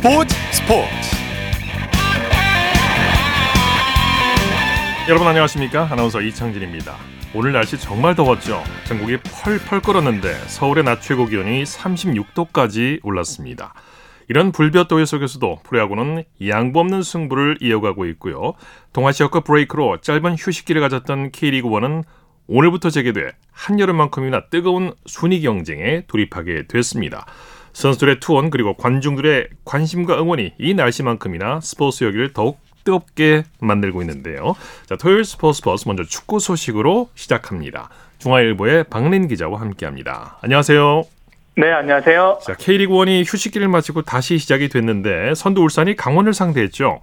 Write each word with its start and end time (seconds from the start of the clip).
스포츠 0.00 0.34
스포츠. 0.52 0.88
여러분 5.10 5.28
안녕하십니까? 5.28 5.88
아나운서 5.90 6.22
이창진입니다. 6.22 6.96
오늘 7.34 7.52
날씨 7.52 7.78
정말 7.78 8.14
더웠죠? 8.14 8.64
전국이 8.86 9.18
펄펄 9.18 9.82
끓었는데 9.82 10.32
서울의 10.46 10.84
낮 10.84 11.02
최고 11.02 11.26
기온이 11.26 11.64
36도까지 11.64 13.00
올랐습니다. 13.02 13.74
이런 14.30 14.52
불볕더위 14.52 15.04
속에서도 15.04 15.60
프로야구는 15.64 16.24
양보 16.48 16.80
없는 16.80 17.02
승부를 17.02 17.58
이어가고 17.60 18.06
있고요. 18.06 18.54
동아시아컵 18.94 19.44
브레이크로 19.44 20.00
짧은 20.00 20.36
휴식기를 20.38 20.80
가졌던 20.80 21.32
K리그1은 21.32 22.04
오늘부터 22.46 22.88
재개돼 22.88 23.32
한여름만큼이나 23.52 24.46
뜨거운 24.48 24.94
순위 25.04 25.42
경쟁에 25.42 26.04
돌입하게 26.06 26.68
됐습니다. 26.68 27.26
선수들의 27.72 28.20
투혼 28.20 28.50
그리고 28.50 28.74
관중들의 28.74 29.48
관심과 29.64 30.20
응원이 30.20 30.54
이 30.58 30.74
날씨만큼이나 30.74 31.60
스포츠 31.60 32.04
여기를 32.04 32.32
더욱 32.32 32.60
뜨겁게 32.84 33.44
만들고 33.60 34.02
있는데요. 34.02 34.54
자, 34.86 34.96
토요일 34.96 35.24
스포츠 35.24 35.62
버스 35.62 35.86
먼저 35.86 36.04
축구 36.04 36.40
소식으로 36.40 37.10
시작합니다. 37.14 37.90
중화일보의 38.18 38.84
박린 38.84 39.28
기자와 39.28 39.60
함께합니다. 39.60 40.38
안녕하세요. 40.42 41.04
네, 41.56 41.70
안녕하세요. 41.72 42.40
자, 42.42 42.54
K리그 42.54 42.92
1이 42.92 43.24
휴식기를 43.26 43.68
마치고 43.68 44.02
다시 44.02 44.38
시작이 44.38 44.68
됐는데 44.68 45.34
선두 45.34 45.62
울산이 45.62 45.96
강원을 45.96 46.32
상대했죠. 46.32 47.00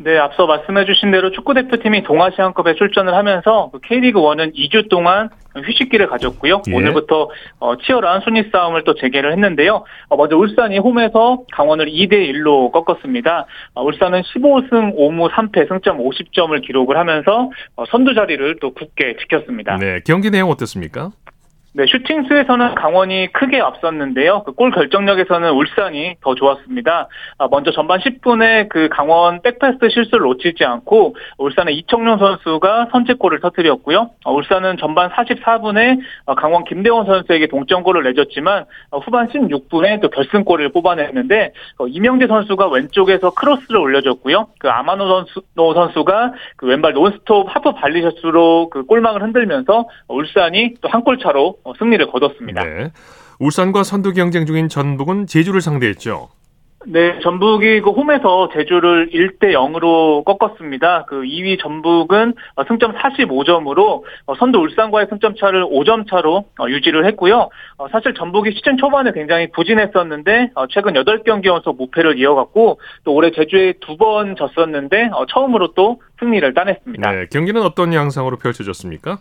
네, 0.00 0.16
앞서 0.16 0.46
말씀해주신 0.46 1.10
대로 1.10 1.32
축구 1.32 1.54
대표팀이 1.54 2.04
동아시안컵에 2.04 2.74
출전을 2.76 3.14
하면서 3.14 3.70
그 3.72 3.80
K리그 3.80 4.20
1은 4.20 4.54
2주 4.54 4.88
동안 4.88 5.28
휴식기를 5.56 6.06
가졌고요. 6.06 6.62
예. 6.68 6.74
오늘부터 6.74 7.30
어, 7.58 7.76
치열한 7.76 8.20
순위 8.20 8.48
싸움을 8.52 8.84
또 8.84 8.94
재개를 8.94 9.32
했는데요. 9.32 9.84
어, 10.08 10.16
먼저 10.16 10.36
울산이 10.36 10.78
홈에서 10.78 11.40
강원을 11.52 11.86
2대 11.86 12.12
1로 12.12 12.70
꺾었습니다. 12.70 13.46
어, 13.74 13.82
울산은 13.82 14.22
15승 14.22 14.96
5무 14.96 15.30
3패 15.32 15.68
승점 15.68 15.98
50점을 15.98 16.64
기록을 16.64 16.96
하면서 16.96 17.50
어, 17.74 17.84
선두 17.90 18.14
자리를 18.14 18.58
또 18.60 18.72
굳게 18.74 19.16
지켰습니다. 19.20 19.78
네, 19.78 20.00
경기 20.06 20.30
내용 20.30 20.50
어땠습니까? 20.50 21.10
네, 21.78 21.86
슈팅 21.86 22.24
수에서는 22.24 22.74
강원이 22.74 23.28
크게 23.32 23.60
앞섰는데요. 23.60 24.42
그 24.42 24.52
골 24.58 24.72
결정력에서는 24.72 25.52
울산이 25.52 26.16
더 26.20 26.34
좋았습니다. 26.34 27.06
아, 27.38 27.46
먼저 27.48 27.70
전반 27.70 28.00
10분에 28.00 28.68
그 28.68 28.88
강원 28.88 29.40
백패스 29.42 29.78
실수를 29.88 30.26
놓치지 30.26 30.64
않고 30.64 31.14
울산의 31.38 31.76
이청용 31.76 32.18
선수가 32.18 32.88
선제골을 32.90 33.38
터뜨렸고요. 33.38 34.10
어, 34.24 34.32
울산은 34.32 34.78
전반 34.78 35.10
44분에 35.10 36.00
어, 36.26 36.34
강원 36.34 36.64
김대원 36.64 37.06
선수에게 37.06 37.46
동점골을 37.46 38.02
내줬지만 38.02 38.64
어, 38.90 38.98
후반 38.98 39.28
16분에 39.28 40.00
또 40.00 40.08
결승골을 40.10 40.70
뽑아냈는데 40.72 41.52
어, 41.78 41.86
이명재 41.86 42.26
선수가 42.26 42.70
왼쪽에서 42.70 43.30
크로스를 43.30 43.76
올려줬고요. 43.76 44.48
그 44.58 44.68
아마노 44.68 45.06
선수, 45.06 45.42
노 45.54 45.72
선수가 45.74 46.32
그 46.56 46.66
왼발 46.66 46.94
논스톱 46.94 47.46
하프 47.54 47.74
발리슛으로 47.74 48.70
그 48.70 48.82
골망을 48.86 49.22
흔들면서 49.22 49.88
울산이 50.08 50.74
또 50.80 50.88
한 50.88 51.04
골 51.04 51.18
차로 51.18 51.58
어, 51.67 51.67
승리를 51.78 52.06
거뒀습니다. 52.06 52.64
네. 52.64 52.92
울산과 53.40 53.82
선두 53.84 54.12
경쟁 54.14 54.46
중인 54.46 54.68
전북은 54.68 55.26
제주를 55.26 55.60
상대했죠. 55.60 56.28
네, 56.86 57.18
전북이 57.22 57.80
그 57.80 57.90
홈에서 57.90 58.48
제주를 58.54 59.10
1대 59.10 59.52
0으로 59.52 60.24
꺾었습니다. 60.24 61.06
그 61.08 61.22
2위 61.22 61.60
전북은 61.60 62.34
어, 62.54 62.64
승점 62.68 62.94
45점으로 62.94 64.02
어, 64.26 64.34
선두 64.38 64.58
울산과의 64.60 65.08
승점 65.10 65.34
차를 65.34 65.64
5점 65.66 66.08
차로 66.08 66.44
어, 66.60 66.68
유지를 66.68 67.04
했고요. 67.06 67.50
어, 67.78 67.88
사실 67.90 68.14
전북이 68.14 68.52
시즌 68.54 68.76
초반에 68.78 69.10
굉장히 69.12 69.50
부진했었는데 69.50 70.52
어, 70.54 70.66
최근 70.68 70.94
8경기 70.94 71.46
연속 71.46 71.76
무패를 71.76 72.16
이어갔고 72.18 72.80
또 73.04 73.12
올해 73.12 73.32
제주에 73.32 73.74
두 73.80 73.96
번 73.98 74.36
졌었는데 74.36 75.10
어, 75.12 75.26
처음으로 75.26 75.74
또 75.74 76.00
승리를 76.20 76.54
따냈습니다. 76.54 77.10
네, 77.12 77.26
경기는 77.32 77.60
어떤 77.62 77.92
양상으로 77.92 78.36
펼쳐졌습니까? 78.36 79.18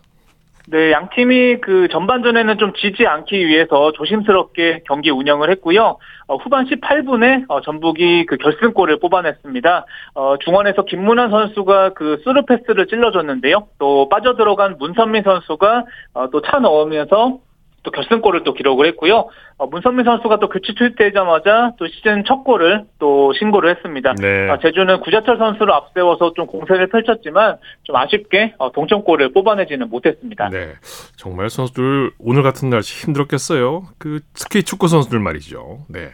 네, 0.69 0.91
양 0.91 1.07
팀이 1.16 1.61
그 1.61 1.88
전반전에는 1.88 2.57
좀 2.57 2.73
지지 2.73 3.07
않기 3.07 3.47
위해서 3.47 3.94
조심스럽게 3.94 4.81
경기 4.85 5.09
운영을 5.09 5.50
했고요. 5.51 5.97
어, 6.28 6.35
후반 6.35 6.66
18분에 6.66 7.45
어, 7.47 7.61
전북이 7.61 8.25
그 8.25 8.35
결승골을 8.35 9.00
뽑아냈습니다. 9.00 9.85
어, 10.16 10.35
중원에서 10.44 10.83
김문환 10.83 11.29
선수가 11.31 11.94
그 11.94 12.19
스루 12.25 12.45
패스를 12.45 12.88
찔러줬는데요. 12.88 13.67
또 13.79 14.09
빠져들어간 14.09 14.75
문선민 14.77 15.23
선수가 15.23 15.85
어, 16.16 16.29
또 16.31 16.41
차 16.41 16.59
넣으면서 16.59 17.39
또 17.87 17.91
결승골을 17.91 18.43
또 18.43 18.53
기록을 18.53 18.85
했고요. 18.87 19.29
어, 19.57 19.67
문선민 19.67 20.03
선수가 20.03 20.39
또 20.39 20.49
교체 20.49 20.73
투입되자마자 20.73 21.71
또 21.79 21.87
시즌 21.87 22.25
첫 22.25 22.43
골을 22.43 22.83
또 22.99 23.31
신고를 23.39 23.73
했습니다. 23.75 24.13
네. 24.19 24.49
아, 24.49 24.59
제주는 24.59 24.99
구자철 24.99 25.37
선수를 25.37 25.71
앞세워서 25.71 26.33
좀 26.33 26.47
공세를 26.47 26.89
펼쳤지만 26.89 27.55
좀 27.83 27.95
아쉽게 27.95 28.55
어, 28.57 28.73
동점골을 28.73 29.31
뽑아내지는 29.31 29.89
못했습니다. 29.89 30.49
네, 30.49 30.73
정말 31.15 31.49
선수들 31.49 32.11
오늘 32.19 32.43
같은 32.43 32.69
날씨 32.69 33.05
힘들었겠어요. 33.05 33.83
그 33.97 34.19
특히 34.33 34.63
축구 34.63 34.89
선수들 34.89 35.19
말이죠. 35.19 35.85
네, 35.87 36.09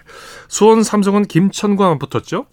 수원 0.47 0.83
삼성은 0.83 1.23
김천과 1.23 1.97
붙었죠. 1.97 2.45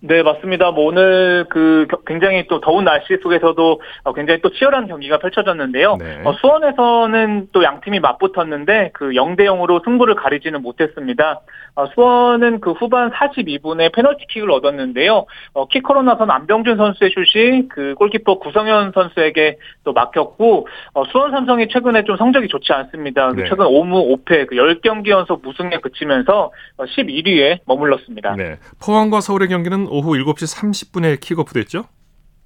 네, 0.00 0.22
맞습니다. 0.22 0.70
뭐 0.70 0.84
오늘 0.86 1.44
그 1.50 1.86
겨- 1.90 1.98
굉장히 2.06 2.46
또 2.46 2.60
더운 2.60 2.84
날씨 2.84 3.16
속에서도 3.20 3.80
어, 4.04 4.12
굉장히 4.12 4.40
또 4.40 4.50
치열한 4.50 4.86
경기가 4.86 5.18
펼쳐졌는데요. 5.18 5.96
네. 5.98 6.20
어, 6.24 6.32
수원에서는 6.34 7.48
또 7.52 7.64
양 7.64 7.80
팀이 7.80 7.98
맞붙었는데 8.00 8.92
그 8.94 9.10
0대 9.10 9.40
0으로 9.42 9.82
승부를 9.84 10.14
가리지는 10.14 10.62
못했습니다. 10.62 11.40
어, 11.74 11.86
수원은 11.94 12.60
그 12.60 12.72
후반 12.72 13.10
42분에 13.10 13.92
페널티킥을 13.92 14.50
얻었는데요. 14.52 15.26
어, 15.54 15.66
키커로 15.66 16.02
나선 16.02 16.30
안병준 16.30 16.76
선수의 16.76 17.10
슛이 17.10 17.68
그 17.68 17.94
골키퍼 17.98 18.38
구성현 18.38 18.92
선수에게 18.94 19.58
또 19.84 19.92
막혔고 19.92 20.68
어, 20.94 21.04
수원 21.06 21.32
삼성이 21.32 21.66
최근에 21.68 22.04
좀 22.04 22.16
성적이 22.16 22.46
좋지 22.48 22.72
않습니다. 22.72 23.30
그 23.32 23.40
네. 23.42 23.48
최근 23.48 23.66
5무 23.66 24.24
5패 24.24 24.46
그 24.46 24.54
10경기 24.54 25.08
연속 25.08 25.42
무승에 25.42 25.70
그치면서 25.82 26.52
어, 26.76 26.84
11위에 26.84 27.58
머물렀습니다. 27.66 28.36
네, 28.36 28.56
포항과 28.84 29.20
서울의 29.20 29.48
경기는 29.48 29.87
오후 29.88 30.14
7시 30.14 30.56
30분에 30.56 31.20
킥오프 31.20 31.52
됐죠. 31.54 31.84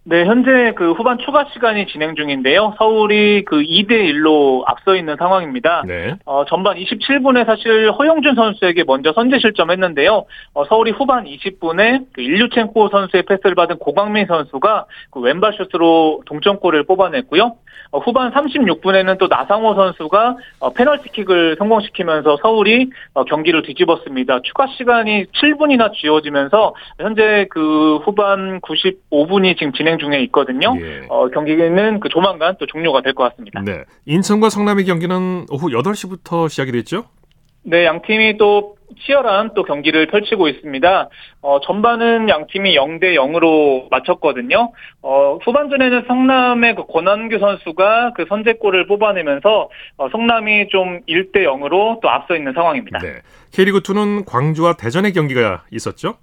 네, 0.05 0.25
현재 0.25 0.73
그 0.75 0.93
후반 0.93 1.19
추가 1.19 1.47
시간이 1.53 1.87
진행 1.87 2.17
중인데요. 2.17 2.75
서울이 2.77 3.45
그 3.45 3.63
2대 3.63 3.91
1로 3.91 4.65
앞서 4.67 4.97
있는 4.97 5.17
상황입니다. 5.17 5.85
네, 5.87 6.17
어, 6.25 6.45
전반 6.47 6.77
27분에 6.77 7.47
사실 7.47 7.93
허용준 7.93 8.35
선수에게 8.35 8.83
먼저 8.85 9.13
선제 9.13 9.39
실점했는데요. 9.39 10.25
어, 10.55 10.65
서울이 10.65 10.91
후반 10.91 11.25
20분에 11.25 12.07
그 12.13 12.21
일류첸코 12.21 12.89
선수의 12.89 13.23
패스를 13.23 13.55
받은 13.55 13.79
고광민 13.79 14.27
선수가 14.27 14.87
그 15.11 15.21
왼발 15.21 15.53
슛으로 15.53 16.23
동점골을 16.27 16.83
뽑아냈고요. 16.83 17.55
어, 17.93 17.99
후반 17.99 18.33
36분에는 18.33 19.19
또 19.19 19.29
나상호 19.29 19.75
선수가 19.75 20.37
어, 20.61 20.73
페널티킥을 20.73 21.57
성공시키면서 21.59 22.39
서울이 22.43 22.91
어, 23.15 23.25
경기를 23.25 23.63
뒤집었습니다. 23.63 24.41
추가 24.43 24.67
시간이 24.67 25.27
7분이나 25.27 25.93
쥐어지면서 25.93 26.75
현재 26.99 27.47
그 27.51 27.99
후반 28.05 28.61
95분이 28.63 29.59
지금 29.59 29.73
진행 29.75 29.92
중에 29.99 30.21
있거든요. 30.25 30.75
예. 30.81 31.03
어, 31.09 31.29
경기는 31.29 32.01
그 32.01 32.09
조만간 32.09 32.57
또 32.59 32.67
종료가 32.67 33.01
될 33.03 33.13
것 33.15 33.25
같습니다. 33.31 33.61
네, 33.63 33.85
인천과 34.07 34.49
성남의 34.51 34.85
경기는 34.87 35.47
오후 35.51 35.69
8시부터 35.69 36.49
시작이 36.49 36.73
됐죠. 36.73 37.05
네, 37.65 37.85
양 37.85 38.03
팀이 38.03 38.39
또 38.39 38.77
치열한 39.07 39.53
또 39.55 39.63
경기를 39.63 40.07
펼치고 40.09 40.49
있습니다. 40.49 41.09
어, 41.43 41.61
전반은 41.61 42.29
양 42.29 42.47
팀이 42.49 42.75
0대 42.77 43.15
0으로 43.15 43.89
마쳤거든요. 43.91 44.73
어, 45.01 45.39
후반전에는 45.45 46.05
성남의 46.09 46.75
그 46.75 46.87
권한규 46.87 47.39
선수가 47.39 48.13
그 48.17 48.25
선제골을 48.29 48.87
뽑아내면서 48.89 49.69
어, 49.97 50.09
성남이 50.11 50.69
좀 50.69 51.01
1대 51.09 51.45
0으로 51.45 52.01
또 52.01 52.11
앞서 52.11 52.35
있는 52.37 52.53
상황입니다. 52.53 52.99
네, 52.99 53.21
K리그 53.53 53.81
2는 53.81 54.25
광주와 54.27 54.75
대전의 54.75 55.13
경기가 55.13 55.63
있었죠. 55.71 56.17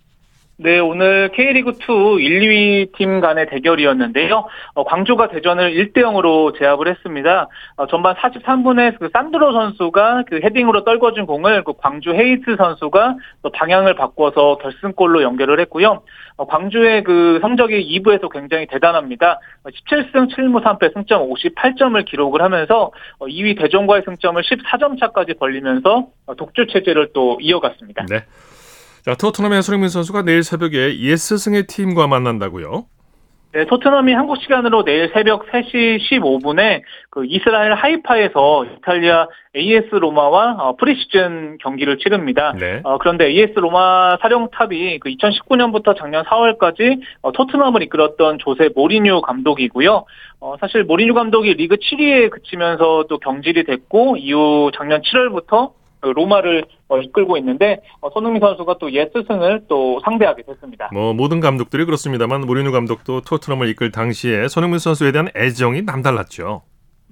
네, 0.61 0.77
오늘 0.77 1.29
K리그2 1.29 2.19
1, 2.19 2.39
2위 2.41 2.91
팀 2.97 3.21
간의 3.21 3.47
대결이었는데요. 3.49 4.45
어, 4.73 4.83
광주가 4.83 5.29
대전을 5.29 5.71
1대 5.71 5.99
0으로 5.99 6.53
제압을 6.59 6.89
했습니다. 6.89 7.47
어, 7.77 7.87
전반 7.87 8.13
43분에 8.15 8.99
그 8.99 9.09
산드로 9.13 9.53
선수가 9.53 10.23
그 10.27 10.41
헤딩으로 10.43 10.83
떨궈준 10.83 11.27
공을 11.27 11.63
그 11.63 11.71
광주 11.77 12.11
헤이스 12.11 12.57
선수가 12.57 13.15
또 13.41 13.51
방향을 13.51 13.95
바꿔서 13.95 14.57
결승골로 14.57 15.23
연결을 15.23 15.61
했고요. 15.61 16.01
어, 16.35 16.45
광주의 16.45 17.05
그 17.05 17.39
성적이 17.41 17.97
2부에서 17.97 18.29
굉장히 18.29 18.65
대단합니다. 18.65 19.39
어, 19.63 19.69
17승 19.69 20.29
7무 20.35 20.61
3패 20.61 20.93
승점 20.93 21.29
58점을 21.29 22.03
기록을 22.03 22.41
하면서 22.41 22.91
어, 23.19 23.27
2위 23.27 23.57
대전과의 23.57 24.01
승점을 24.03 24.41
14점 24.41 24.99
차까지 24.99 25.35
벌리면서 25.35 26.07
어, 26.25 26.35
독주 26.35 26.67
체제를 26.67 27.11
또 27.13 27.37
이어갔습니다. 27.39 28.07
네. 28.09 28.25
자, 29.05 29.15
토트넘의 29.15 29.61
손흥민 29.61 29.89
선수가 29.89 30.23
내일 30.23 30.43
새벽에 30.43 30.99
예스승의 30.99 31.67
팀과 31.67 32.07
만난다고요. 32.07 32.85
네, 33.51 33.65
토트넘이 33.65 34.13
한국 34.13 34.37
시간으로 34.43 34.83
내일 34.83 35.09
새벽 35.11 35.47
3시 35.47 35.97
15분에 35.99 36.83
그 37.09 37.25
이스라엘 37.25 37.73
하이파에서 37.73 38.65
이탈리아 38.65 39.27
AS 39.55 39.95
로마와 39.95 40.57
어, 40.59 40.75
프리시즌 40.75 41.57
경기를 41.59 41.97
치릅니다. 41.97 42.53
네. 42.59 42.81
어, 42.83 42.99
그런데 42.99 43.25
AS 43.25 43.57
로마 43.57 44.17
사령탑이 44.21 44.99
그 44.99 45.09
2019년부터 45.09 45.97
작년 45.97 46.23
4월까지 46.25 47.01
어, 47.23 47.31
토트넘을 47.31 47.81
이끌었던 47.83 48.37
조세 48.37 48.69
모리뉴 48.75 49.21
감독이고요. 49.21 50.05
어, 50.41 50.55
사실 50.59 50.83
모리뉴 50.83 51.15
감독이 51.15 51.55
리그 51.55 51.77
7위에 51.77 52.29
그치면서 52.29 53.05
또 53.09 53.17
경질이 53.17 53.63
됐고 53.63 54.17
이후 54.17 54.69
작년 54.75 55.01
7월부터 55.01 55.71
그 55.99 56.07
로마를 56.07 56.65
어, 56.87 56.97
이끌고 56.99 57.37
있는데 57.37 57.81
어, 58.01 58.09
손흥민 58.11 58.39
선수가 58.39 58.77
또 58.79 58.89
옛 58.89 59.11
스승을 59.13 59.65
또 59.67 59.99
상대하게 60.03 60.43
됐습니다. 60.43 60.89
뭐 60.93 61.13
모든 61.13 61.39
감독들이 61.39 61.85
그렇습니다만 61.85 62.41
모리뉴 62.41 62.71
감독도 62.71 63.21
토트넘을 63.21 63.67
이끌 63.69 63.91
당시에 63.91 64.47
손흥민 64.47 64.79
선수에 64.79 65.11
대한 65.11 65.29
애정이 65.35 65.83
남달랐죠. 65.83 66.63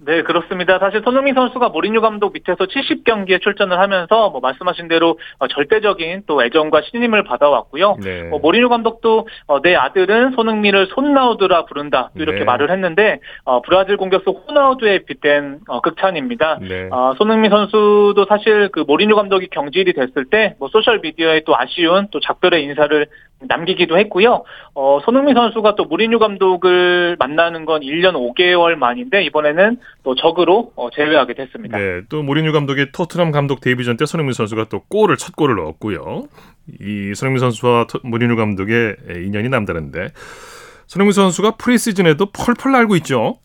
네, 0.05 0.21
그렇습니다. 0.21 0.79
사실 0.79 1.01
손흥민 1.03 1.33
선수가 1.33 1.69
모리뉴 1.69 2.01
감독 2.01 2.33
밑에서 2.33 2.65
70경기에 2.65 3.41
출전을 3.41 3.79
하면서 3.79 4.29
뭐 4.29 4.39
말씀하신 4.41 4.87
대로 4.87 5.17
어, 5.39 5.47
절대적인 5.47 6.23
또 6.27 6.43
애정과 6.43 6.81
신임을 6.81 7.23
받아왔고요. 7.23 7.97
네. 8.03 8.23
뭐 8.23 8.39
모리뉴 8.39 8.69
감독도 8.69 9.27
어, 9.47 9.61
내 9.61 9.75
아들은 9.75 10.31
손흥민을 10.31 10.87
손나우두라 10.87 11.65
부른다 11.65 12.11
또 12.15 12.23
이렇게 12.23 12.39
네. 12.39 12.45
말을 12.45 12.69
했는데 12.71 13.19
어, 13.43 13.61
브라질 13.61 13.97
공격수 13.97 14.29
호나우드에 14.29 15.05
빗댄 15.05 15.61
어, 15.67 15.81
극찬입니다. 15.81 16.59
네. 16.61 16.89
어, 16.91 17.13
손흥민 17.17 17.49
선수도 17.49 18.25
사실 18.27 18.69
그 18.69 18.81
모리뉴 18.81 19.15
감독이 19.15 19.47
경질이 19.47 19.93
됐을 19.93 20.25
때 20.25 20.57
뭐 20.59 20.69
소셜 20.69 20.99
미디어에 20.99 21.41
또 21.45 21.55
아쉬운 21.57 22.07
또 22.11 22.19
작별의 22.19 22.63
인사를 22.63 23.07
남기기도 23.39 23.97
했고요. 23.99 24.43
어, 24.73 24.99
손흥민 25.05 25.35
선수가 25.35 25.75
또 25.75 25.85
모리뉴 25.85 26.17
감독을 26.19 27.17
만나는 27.19 27.65
건 27.65 27.81
1년 27.81 28.13
5개월 28.13 28.75
만인데 28.75 29.23
이번에는 29.25 29.77
또 30.03 30.15
적으로 30.15 30.71
어, 30.75 30.89
재회하게 30.89 31.33
됐습니다. 31.35 31.77
네, 31.77 32.01
또 32.09 32.23
모리뉴 32.23 32.51
감독이 32.51 32.91
토트넘 32.91 33.31
감독 33.31 33.61
데뷔전 33.61 33.97
때 33.97 34.05
손흥민 34.05 34.33
선수가 34.33 34.65
또 34.69 34.81
골을 34.89 35.17
첫 35.17 35.35
골을 35.35 35.55
넣었고요. 35.55 36.23
이 36.81 37.13
손흥민 37.15 37.39
선수와 37.39 37.85
토- 37.87 37.99
모리뉴 38.03 38.35
감독의 38.35 38.95
인연이 39.25 39.49
남다른데 39.49 40.09
손흥민 40.87 41.11
선수가 41.11 41.51
프리시즌에도 41.57 42.27
펄펄 42.31 42.71
날고 42.71 42.95
있죠. 42.97 43.37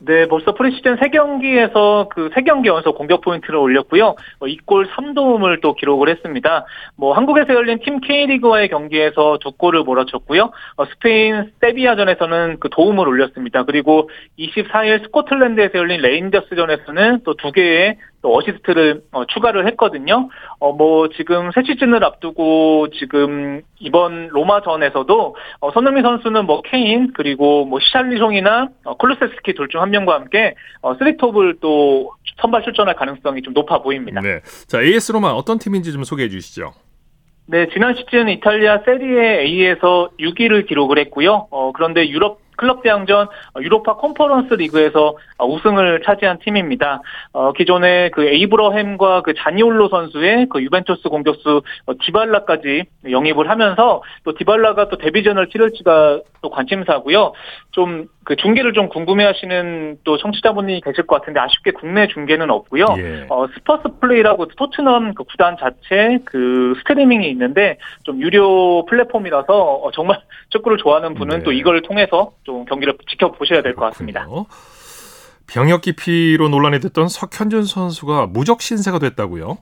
네, 0.00 0.26
벌써 0.26 0.52
프리시즌 0.52 0.96
3경기에서 0.96 2.08
그 2.08 2.28
3경기 2.30 2.66
연속 2.66 2.96
공격 2.98 3.20
포인트를 3.22 3.56
올렸고요. 3.56 4.16
어, 4.40 4.46
2골 4.46 4.90
3도움을 4.90 5.62
또 5.62 5.74
기록을 5.74 6.08
했습니다. 6.08 6.66
뭐 6.96 7.14
한국에서 7.14 7.54
열린 7.54 7.78
팀 7.78 8.00
K리그와의 8.00 8.68
경기에서 8.68 9.38
두 9.40 9.52
골을 9.52 9.84
몰아쳤고요. 9.84 10.50
어, 10.76 10.84
스페인 10.86 11.52
세비야전에서는 11.60 12.58
그 12.60 12.68
도움을 12.70 13.08
올렸습니다. 13.08 13.64
그리고 13.64 14.10
24일 14.38 15.04
스코틀랜드에서 15.04 15.78
열린 15.78 16.00
레인저스전에서는 16.00 17.20
또 17.24 17.34
두 17.34 17.52
개의 17.52 17.98
또 18.24 18.34
어시스트를 18.38 19.02
어, 19.12 19.26
추가를 19.26 19.66
했거든요. 19.68 20.30
어, 20.58 20.72
뭐 20.72 21.10
지금 21.10 21.50
새 21.54 21.62
시즌을 21.62 22.02
앞두고 22.02 22.88
지금 22.98 23.60
이번 23.78 24.28
로마전에서도 24.28 25.36
어, 25.60 25.70
손흥민 25.72 26.02
선수는 26.02 26.46
뭐 26.46 26.62
케인 26.62 27.12
그리고 27.12 27.66
뭐 27.66 27.78
히샬리송이나 27.80 28.68
어, 28.84 28.96
쿨루셉스키 28.96 29.52
둘 29.54 29.68
중 29.68 29.82
한 29.82 29.90
명과 29.90 30.14
함께 30.14 30.54
어, 30.80 30.96
쓰리톱을 30.96 31.56
또 31.60 32.12
선발 32.40 32.62
출전할 32.62 32.94
가능성이 32.96 33.42
좀 33.42 33.52
높아 33.52 33.82
보입니다. 33.82 34.22
네. 34.22 34.40
자, 34.68 34.80
AS 34.80 35.12
로마 35.12 35.28
어떤 35.28 35.58
팀인지 35.58 35.92
좀 35.92 36.02
소개해 36.04 36.30
주시죠. 36.30 36.72
네, 37.46 37.68
지난 37.74 37.94
시즌 37.94 38.30
이탈리아 38.30 38.78
세리에 38.86 39.40
A에서 39.42 40.08
6위를 40.18 40.66
기록을 40.66 40.98
했고요. 40.98 41.48
어, 41.50 41.72
그런데 41.72 42.08
유럽 42.08 42.40
클럽 42.56 42.82
대항전 42.82 43.26
어, 43.26 43.60
유로파 43.60 43.96
컨퍼런스 43.96 44.54
리그에서 44.54 45.16
어, 45.38 45.46
우승을 45.46 46.02
차지한 46.04 46.38
팀입니다. 46.40 47.00
어, 47.32 47.52
기존에 47.52 48.10
그 48.10 48.24
에이브러햄과 48.24 49.22
그 49.22 49.34
자니올로 49.34 49.88
선수의 49.88 50.46
그 50.50 50.62
유벤투스 50.62 51.08
공격수 51.08 51.62
어, 51.86 51.92
디발라까지 52.00 52.84
영입을 53.10 53.48
하면서 53.50 54.02
또 54.24 54.34
디발라가 54.34 54.88
또 54.88 54.96
데뷔전을 54.96 55.48
치를지가 55.48 56.20
또 56.42 56.50
관심사고요. 56.50 57.32
좀 57.72 58.06
그 58.24 58.36
중계를 58.36 58.72
좀 58.72 58.88
궁금해하시는 58.88 59.98
또 60.04 60.16
청취자분이 60.16 60.80
계실 60.82 61.06
것 61.06 61.16
같은데 61.20 61.40
아쉽게 61.40 61.72
국내 61.72 62.08
중계는 62.08 62.50
없고요. 62.50 62.86
예. 62.98 63.26
어, 63.28 63.46
스퍼스 63.54 63.82
플레이라고 64.00 64.46
토트넘 64.56 65.14
그 65.14 65.24
구단 65.24 65.56
자체 65.60 66.18
그 66.24 66.74
스트리밍이 66.78 67.28
있는데 67.30 67.78
좀 68.02 68.20
유료 68.20 68.84
플랫폼이라서 68.86 69.52
어, 69.52 69.90
정말 69.92 70.20
축구를 70.50 70.78
좋아하는 70.78 71.14
분은 71.14 71.38
네. 71.38 71.44
또 71.44 71.52
이걸 71.52 71.82
통해서 71.82 72.32
좀 72.44 72.64
경기를 72.64 72.96
지켜보셔야 73.08 73.62
될 73.62 73.74
것 73.74 73.84
같습니다. 73.86 74.26
병역 75.46 75.82
기피로 75.82 76.48
논란이 76.48 76.80
됐던 76.80 77.08
석현준 77.08 77.64
선수가 77.64 78.28
무적 78.28 78.62
신세가 78.62 78.98
됐다고요? 78.98 79.58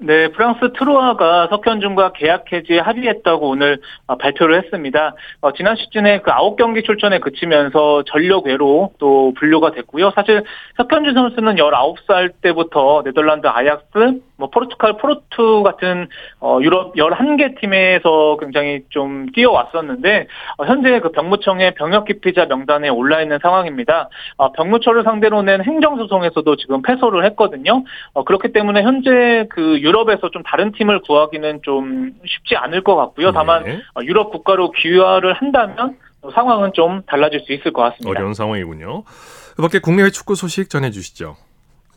네, 0.00 0.28
프랑스 0.28 0.72
트로아가 0.78 1.48
석현준과 1.48 2.12
계약 2.12 2.52
해지에 2.52 2.78
합의했다고 2.78 3.48
오늘 3.48 3.80
어, 4.06 4.16
발표를 4.16 4.62
했습니다. 4.62 5.14
어, 5.40 5.52
지난 5.52 5.74
시즌에 5.74 6.20
그 6.20 6.30
9경기 6.30 6.84
출전에 6.84 7.18
그치면서 7.18 8.04
전력 8.04 8.46
외로 8.46 8.92
또 8.98 9.32
분류가 9.36 9.72
됐고요. 9.72 10.12
사실 10.14 10.44
석현준 10.76 11.14
선수는 11.14 11.56
19살 11.56 12.32
때부터 12.40 13.02
네덜란드 13.04 13.48
아약스, 13.48 14.20
뭐 14.38 14.48
포르투갈 14.50 14.96
포르투 14.96 15.62
같은 15.64 16.08
어, 16.40 16.58
유럽 16.62 16.94
11개 16.94 17.58
팀에서 17.60 18.38
굉장히 18.40 18.84
좀 18.88 19.26
뛰어왔었는데 19.32 20.28
어, 20.56 20.64
현재 20.64 21.00
그 21.00 21.10
병무청의 21.10 21.74
병역 21.74 22.04
기피자 22.06 22.46
명단에 22.46 22.88
올라 22.88 23.20
있는 23.20 23.38
상황입니다. 23.42 24.08
어, 24.36 24.52
병무청을 24.52 25.02
상대로 25.02 25.42
낸 25.42 25.62
행정 25.64 25.96
소송에서도 25.96 26.56
지금 26.56 26.82
패소를 26.82 27.24
했거든요. 27.26 27.84
어, 28.12 28.24
그렇기 28.24 28.52
때문에 28.52 28.82
현재 28.82 29.46
그 29.50 29.80
유럽에서 29.80 30.30
좀 30.30 30.42
다른 30.44 30.70
팀을 30.72 31.00
구하기는 31.00 31.60
좀 31.62 32.12
쉽지 32.24 32.56
않을 32.56 32.82
것 32.84 32.94
같고요. 32.94 33.32
다만 33.32 33.64
네. 33.64 33.80
어, 33.96 34.00
유럽 34.04 34.30
국가로 34.30 34.70
귀화를 34.70 35.32
한다면 35.32 35.96
상황은 36.32 36.72
좀 36.74 37.02
달라질 37.06 37.40
수 37.40 37.52
있을 37.52 37.72
것 37.72 37.82
같습니다. 37.82 38.10
어려운 38.10 38.34
상황이군요. 38.34 39.02
그 39.56 39.62
밖에 39.62 39.80
국내외 39.80 40.10
축구 40.10 40.36
소식 40.36 40.70
전해 40.70 40.92
주시죠. 40.92 41.36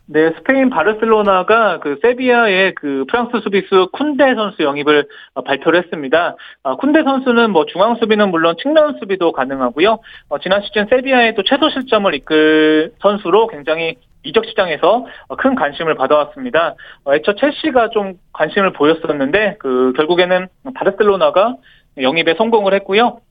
네, 0.08 0.32
스페인 0.36 0.70
바르셀로나가 0.70 1.80
그 1.80 1.98
세비야의 2.02 2.76
그 2.76 3.06
프랑스 3.08 3.40
수비수 3.42 3.90
쿤데 3.94 4.36
선수 4.36 4.64
영입을 4.64 5.08
어, 5.36 5.42
발표를 5.42 5.82
했습니다. 5.84 6.36
어, 6.64 6.78
쿤데 6.78 7.04
선수는 7.04 7.52
뭐 7.52 7.66
중앙 7.66 7.96
수비는 7.96 8.30
물론 8.30 8.56
측면 8.62 8.98
수비도 9.00 9.32
가능하고요. 9.32 10.00
어, 10.30 10.40
지난 10.40 10.62
시즌 10.64 10.88
세비야의 10.88 11.36
또 11.36 11.44
최소 11.44 11.70
실점을 11.70 12.14
이끌 12.14 12.92
선수로 13.00 13.48
굉장히 13.48 13.96
이적 14.24 14.46
시장에서 14.46 15.06
어, 15.28 15.36
큰 15.36 15.56
관심을 15.56 15.96
받아왔습니다. 15.96 16.76
어, 17.06 17.16
애초 17.16 17.36
첼시가 17.36 17.90
좀 17.90 18.16
관심을 18.34 18.74
보였었는데 18.74 19.58
그 19.60 19.94
결국에는 19.96 20.48
바르셀로나가 20.76 21.56
영입에 21.98 22.36
성공을 22.38 22.74
했고요. 22.74 23.22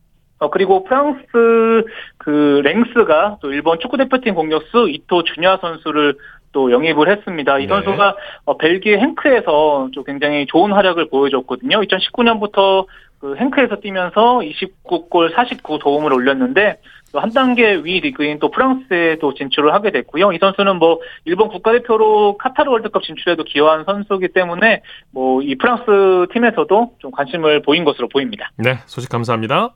어, 0.41 0.49
그리고 0.49 0.85
프랑스 0.85 1.85
그 2.17 2.63
랭스가 2.65 3.39
또 3.43 3.53
일본 3.53 3.79
축구대표팀 3.79 4.35
공격수 4.35 4.89
이토 4.89 5.23
주냐 5.23 5.59
선수를 5.59 6.17
또 6.53 6.73
영입을 6.73 7.09
했습니다. 7.11 7.59
이 7.59 7.67
네. 7.67 7.69
선수가 7.69 8.17
어, 8.45 8.57
벨기에 8.57 8.99
행크에서 8.99 9.89
좀 9.93 10.05
굉장히 10.05 10.47
좋은 10.47 10.73
활약을 10.73 11.09
보여줬거든요. 11.09 11.81
2019년부터 11.81 12.87
그 13.21 13.37
행크에서 13.37 13.77
뛰면서 13.77 14.41
29골 14.41 15.35
49 15.35 15.79
도움을 15.79 16.13
올렸는데 16.13 16.79
또 17.13 17.21
한 17.21 17.33
단계 17.33 17.75
위 17.75 17.99
리그인 18.01 18.39
또 18.39 18.51
프랑스에 18.53 19.17
또 19.21 19.35
진출을 19.35 19.75
하게 19.75 19.91
됐고요. 19.91 20.33
이 20.33 20.39
선수는 20.39 20.77
뭐 20.77 21.01
일본 21.25 21.49
국가대표로 21.49 22.39
카타르 22.39 22.71
월드컵 22.71 23.03
진출에도 23.03 23.43
기여한 23.45 23.85
선수이기 23.85 24.29
때문에 24.29 24.83
뭐 25.11 25.43
이 25.43 25.57
프랑스 25.57 26.27
팀에서도 26.33 26.93
좀 26.99 27.11
관심을 27.11 27.63
보인 27.63 27.85
것으로 27.85 28.09
보입니다. 28.09 28.51
네, 28.57 28.79
소식 28.87 29.11
감사합니다. 29.11 29.71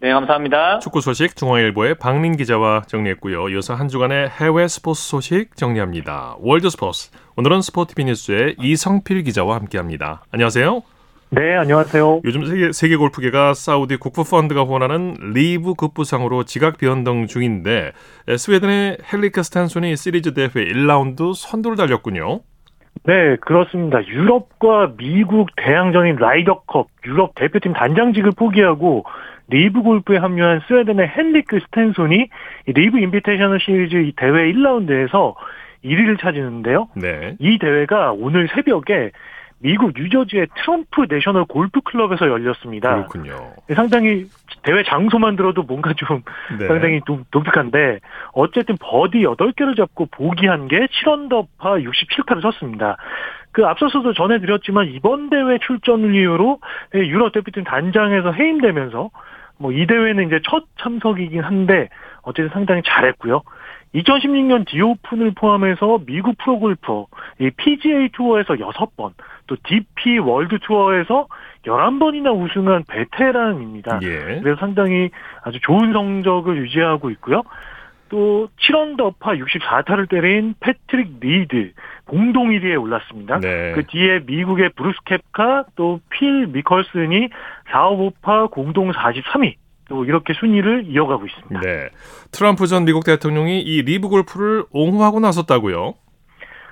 네, 0.00 0.12
감사합니다. 0.12 0.78
축구 0.78 1.00
소식 1.00 1.34
중앙일보의 1.34 1.96
박민 1.96 2.36
기자와 2.36 2.82
정리했고요. 2.86 3.48
이어서 3.48 3.74
한 3.74 3.88
주간의 3.88 4.28
해외 4.28 4.68
스포츠 4.68 5.02
소식 5.02 5.56
정리합니다. 5.56 6.36
월드 6.38 6.70
스포츠. 6.70 7.10
오늘은 7.36 7.62
스포티비 7.62 8.04
뉴스의 8.04 8.54
이성필 8.60 9.24
기자와 9.24 9.56
함께합니다. 9.56 10.22
안녕하세요. 10.30 10.82
네, 11.30 11.56
안녕하세요. 11.56 12.20
요즘 12.24 12.46
세계, 12.46 12.70
세계 12.70 12.96
골프계가 12.96 13.54
사우디 13.54 13.96
국부 13.96 14.22
펀드가 14.22 14.62
후원하는 14.62 15.16
리브 15.34 15.74
급부상으로 15.74 16.44
지각 16.44 16.78
변동 16.78 17.26
중인데 17.26 17.90
에, 18.28 18.36
스웨덴의 18.36 18.98
헨리크 19.12 19.42
스텐손이 19.42 19.96
시리즈 19.96 20.32
대회 20.32 20.46
1라운드 20.48 21.34
선두를 21.34 21.76
달렸군요. 21.76 22.42
네, 23.02 23.36
그렇습니다. 23.40 24.04
유럽과 24.06 24.92
미국 24.96 25.48
대항전인 25.56 26.16
라이더컵 26.16 26.88
유럽 27.04 27.34
대표팀 27.34 27.72
단장직을 27.72 28.30
포기하고 28.36 29.04
리브 29.50 29.82
골프에 29.82 30.18
합류한 30.18 30.60
스웨덴의 30.66 31.12
헨리크 31.16 31.58
스텐손이 31.60 32.28
이 32.66 32.72
리브 32.72 32.98
인비테이셔널 32.98 33.60
시리즈 33.60 33.96
이 33.96 34.12
대회 34.16 34.52
1라운드에서 34.52 35.34
1위를 35.84 36.20
차지했는데요. 36.20 36.88
네. 36.96 37.36
이 37.38 37.58
대회가 37.58 38.12
오늘 38.12 38.48
새벽에 38.54 39.10
미국 39.60 39.92
뉴저지의 39.96 40.46
트럼프 40.54 41.06
내셔널 41.08 41.44
골프 41.44 41.80
클럽에서 41.80 42.28
열렸습니다. 42.28 42.94
그렇군요. 42.94 43.54
상당히 43.74 44.26
대회 44.62 44.84
장소만 44.84 45.34
들어도 45.34 45.62
뭔가 45.64 45.92
좀 45.94 46.22
네. 46.58 46.68
상당히 46.68 47.00
독, 47.04 47.28
독특한데 47.30 47.98
어쨌든 48.34 48.76
버디 48.80 49.22
8개를 49.22 49.76
잡고 49.76 50.06
보기 50.12 50.46
1개 50.46 50.88
7언더파 50.88 51.84
67타를 51.84 52.40
쳤습니다. 52.42 52.96
그 53.50 53.66
앞서서도 53.66 54.12
전해드렸지만 54.12 54.88
이번 54.88 55.30
대회 55.30 55.58
출전을 55.58 56.14
이유로 56.14 56.60
유럽 56.94 57.32
대표팀 57.32 57.64
단장에서 57.64 58.30
해임되면서 58.30 59.10
뭐 59.58 59.72
이 59.72 59.86
대회는 59.86 60.26
이제 60.26 60.40
첫 60.48 60.64
참석이긴 60.80 61.42
한데 61.42 61.88
어쨌든 62.22 62.50
상당히 62.52 62.82
잘했고요. 62.84 63.42
2016년 63.94 64.66
디오픈을 64.66 65.32
포함해서 65.34 66.00
미국 66.06 66.36
프로골퍼, 66.38 67.06
이 67.40 67.50
PGA 67.56 68.10
투어에서 68.12 68.54
6번, 68.54 69.12
또 69.46 69.56
DP 69.64 70.18
월드 70.18 70.58
투어에서 70.58 71.26
11번이나 71.64 72.36
우승한 72.38 72.84
베테랑입니다. 72.88 74.00
예. 74.02 74.40
그래서 74.42 74.60
상당히 74.60 75.10
아주 75.42 75.58
좋은 75.62 75.92
성적을 75.92 76.58
유지하고 76.58 77.10
있고요. 77.10 77.42
또 78.08 78.48
7언더파 78.60 79.38
64타를 79.38 80.08
때린 80.08 80.54
패트릭 80.60 81.18
리드 81.20 81.72
공동 82.06 82.50
1위에 82.50 82.80
올랐습니다. 82.80 83.38
네. 83.40 83.72
그 83.74 83.84
뒤에 83.86 84.20
미국의 84.26 84.70
브룩스 84.76 84.98
켑카 85.04 85.64
또 85.76 86.00
필 86.10 86.46
미컬슨이 86.48 87.28
4오버파 87.70 88.50
공동 88.50 88.90
43위 88.92 89.54
또 89.88 90.04
이렇게 90.04 90.34
순위를 90.34 90.84
이어가고 90.86 91.26
있습니다. 91.26 91.60
네. 91.60 91.88
트럼프 92.32 92.66
전 92.66 92.84
미국 92.84 93.04
대통령이 93.04 93.60
이 93.60 93.82
리브 93.82 94.08
골프를 94.08 94.64
옹호하고 94.70 95.20
나섰다고요? 95.20 95.94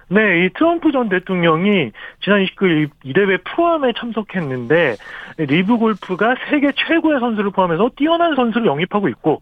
네, 0.09 0.45
이 0.45 0.51
트럼프 0.55 0.93
전 0.93 1.09
대통령이 1.09 1.91
지난 2.23 2.45
29일 2.45 2.91
이 3.05 3.13
대회 3.13 3.39
프로암에 3.39 3.93
참석했는데 3.99 4.97
리브 5.39 5.79
골프가 5.79 6.37
세계 6.49 6.71
최고의 6.73 7.19
선수를 7.19 7.51
포함해서 7.51 7.91
뛰어난 7.97 8.37
선수를 8.37 8.67
영입하고 8.69 9.09
있고 9.09 9.41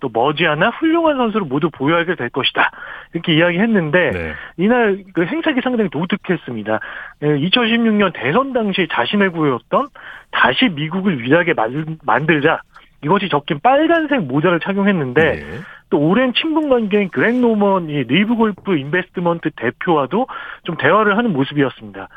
또 0.00 0.10
머지않아 0.12 0.70
훌륭한 0.70 1.16
선수를 1.16 1.46
모두 1.46 1.70
보유하게 1.70 2.14
될 2.16 2.28
것이다. 2.28 2.70
이렇게 3.14 3.34
이야기했는데 3.34 4.10
네. 4.10 4.32
이날 4.56 5.04
그 5.14 5.24
행사가 5.24 5.60
상당히 5.62 5.88
독특했습니다. 5.90 6.80
2016년 7.22 8.12
대선 8.14 8.52
당시 8.52 8.86
자신을 8.90 9.30
구했던 9.30 9.86
다시 10.30 10.68
미국을 10.68 11.22
위대하게 11.22 11.54
만- 11.54 11.96
만들자 12.04 12.60
이것이 13.02 13.28
적힌 13.28 13.60
빨간색 13.62 14.22
모자를 14.22 14.60
착용했는데 14.60 15.22
네. 15.22 15.42
또 15.90 15.98
오랜 15.98 16.32
친분 16.34 16.68
관계인 16.68 17.08
그렉 17.10 17.36
노먼 17.40 17.88
이 17.88 18.02
리브 18.02 18.34
골프 18.34 18.76
인베스트먼트 18.76 19.50
대표와도 19.56 20.26
좀 20.64 20.76
대화를 20.76 21.16
하는 21.16 21.32
모습이었습니다. 21.32 22.08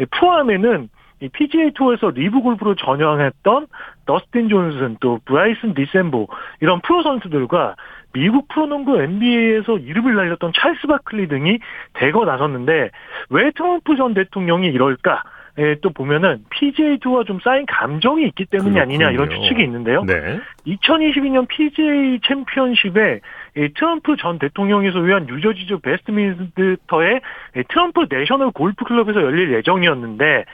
예, 0.00 0.04
프로암에는 0.06 0.88
이 1.20 1.28
PGA 1.28 1.72
투어에서 1.72 2.10
리브 2.10 2.40
골프로 2.40 2.74
전향했던 2.74 3.66
더스틴 4.06 4.48
존슨 4.48 4.96
또 5.00 5.18
브라이슨 5.24 5.74
디섐보 5.74 6.28
이런 6.60 6.80
프로 6.80 7.02
선수들과 7.02 7.76
미국 8.12 8.48
프로농구 8.48 9.00
NBA에서 9.00 9.78
이름을 9.78 10.14
날렸던 10.14 10.52
찰스 10.54 10.86
바클리 10.86 11.28
등이 11.28 11.58
대거 11.94 12.24
나섰는데 12.24 12.90
왜 13.30 13.50
트럼프 13.52 13.96
전 13.96 14.14
대통령이 14.14 14.68
이럴까? 14.68 15.22
예, 15.58 15.74
또 15.80 15.90
보면은 15.90 16.44
PGA 16.50 16.98
투어와 16.98 17.24
좀 17.24 17.40
쌓인 17.40 17.66
감정이 17.66 18.24
있기 18.28 18.44
때문이 18.44 18.78
아니냐 18.78 19.10
이런. 19.10 19.28
추측이 19.28 19.62
있는데요. 19.64 20.04
네. 20.04 20.38
2022년 20.66 21.48
PGA 21.48 22.20
챔피언십에 22.24 23.20
이 23.56 23.68
트럼프 23.74 24.16
전 24.16 24.38
대통령이 24.38 24.92
소유한 24.92 25.26
뉴저지주 25.26 25.80
베드민스터의 25.80 27.20
이 27.56 27.62
트럼프 27.68 28.06
내셔널 28.08 28.52
골프 28.52 28.84
클럽에서 28.84 29.20
열릴 29.20 29.52
예정이었는데 29.54 30.44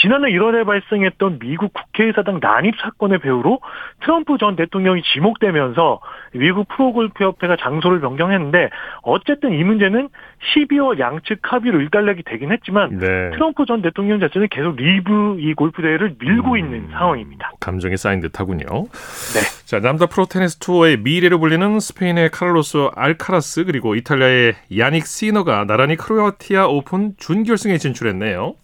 지난해 0.00 0.30
1월에 0.30 0.66
발생했던 0.66 1.38
미국 1.38 1.72
국회의사당 1.72 2.40
난입 2.40 2.74
사건의 2.80 3.18
배후로 3.18 3.60
트럼프 4.02 4.36
전 4.38 4.56
대통령이 4.56 5.02
지목되면서 5.14 6.00
미국 6.34 6.68
프로골프협회가 6.68 7.56
장소를 7.56 8.00
변경했는데 8.00 8.70
어쨌든 9.02 9.52
이 9.54 9.64
문제는 9.64 10.08
12월 10.54 10.98
양측 10.98 11.40
합의로 11.42 11.80
일단락이 11.80 12.22
되긴 12.24 12.52
했지만 12.52 12.98
네. 12.98 13.30
트럼프 13.32 13.64
전 13.66 13.80
대통령 13.80 14.20
자체는 14.20 14.48
계속 14.50 14.76
리브 14.76 15.36
이 15.40 15.54
골프 15.54 15.80
대회를 15.80 16.16
밀고 16.18 16.52
음. 16.52 16.58
있는 16.58 16.88
상황입니다. 16.90 17.52
감정이 17.60 17.96
쌓인 17.96 18.20
듯하군요. 18.20 18.66
네. 18.66 19.40
자 19.64 19.80
남자 19.80 20.06
프로 20.06 20.26
테니스 20.26 20.58
투어의 20.58 20.98
미래로 20.98 21.38
불리는 21.40 21.80
스페인의 21.80 22.30
카를로스 22.30 22.90
알카라스 22.94 23.64
그리고 23.64 23.94
이탈리아의 23.94 24.54
야닉 24.76 25.06
시너가 25.06 25.64
나란히 25.64 25.96
크로아티아 25.96 26.66
오픈 26.66 27.14
준결승에 27.16 27.78
진출했네요. 27.78 28.54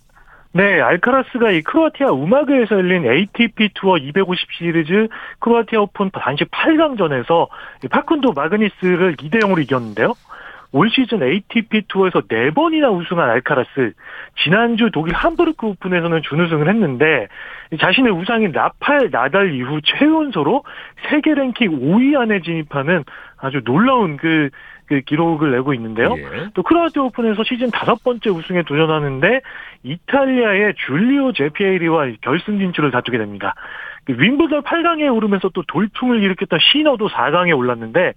네, 0.55 0.83
알카라스가 0.83 1.51
이 1.51 1.63
크로아티아 1.63 2.09
우마그에서 2.09 2.75
열린 2.75 3.07
ATP 3.07 3.71
투어 3.73 3.97
250 3.97 4.53
시리즈 4.53 5.09
크로아티아 5.39 5.81
오픈 5.81 6.11
단식 6.11 6.51
8강전에서 6.51 7.49
파쿤도 7.89 8.35
바그니스를 8.35 9.17
2대 9.17 9.41
0으로 9.41 9.63
이겼는데요. 9.63 10.13
올 10.73 10.91
시즌 10.91 11.23
ATP 11.23 11.83
투어에서 11.89 12.21
4번이나 12.23 12.95
우승한 12.95 13.31
알카라스, 13.31 13.93
지난주 14.43 14.91
독일 14.93 15.15
함부르크 15.15 15.67
오픈에서는 15.67 16.23
준우승을 16.23 16.69
했는데 16.69 17.29
자신의 17.79 18.13
우상인 18.13 18.53
라파엘 18.53 19.11
나달 19.11 19.55
이후 19.55 19.81
최연소로 19.83 20.65
세계 21.09 21.35
랭킹 21.35 21.81
5위 21.81 22.19
안에 22.19 22.41
진입하는 22.41 23.05
아주 23.39 23.61
놀라운 23.65 24.17
그, 24.17 24.51
그 24.87 25.01
기록을 25.01 25.53
내고 25.53 25.75
있는데요. 25.75 26.15
예. 26.17 26.49
또 26.55 26.63
크로아티아 26.63 27.03
오픈에서 27.05 27.45
시즌 27.45 27.71
다섯 27.71 28.03
번째 28.03 28.31
우승에 28.31 28.63
도전하는데 28.63 29.41
이탈리아의 29.83 30.75
줄리오 30.87 31.33
제피에리와 31.33 32.09
결승 32.21 32.59
진출을 32.59 32.91
다투게 32.91 33.19
됩니다. 33.19 33.55
그 34.05 34.17
윈블던 34.19 34.63
8강에 34.63 35.15
오르면서 35.15 35.49
또 35.51 35.63
돌풍을 35.69 36.23
일으켰던 36.23 36.59
시너도 36.61 37.09
4강에 37.09 37.57
올랐는데 37.57 38.15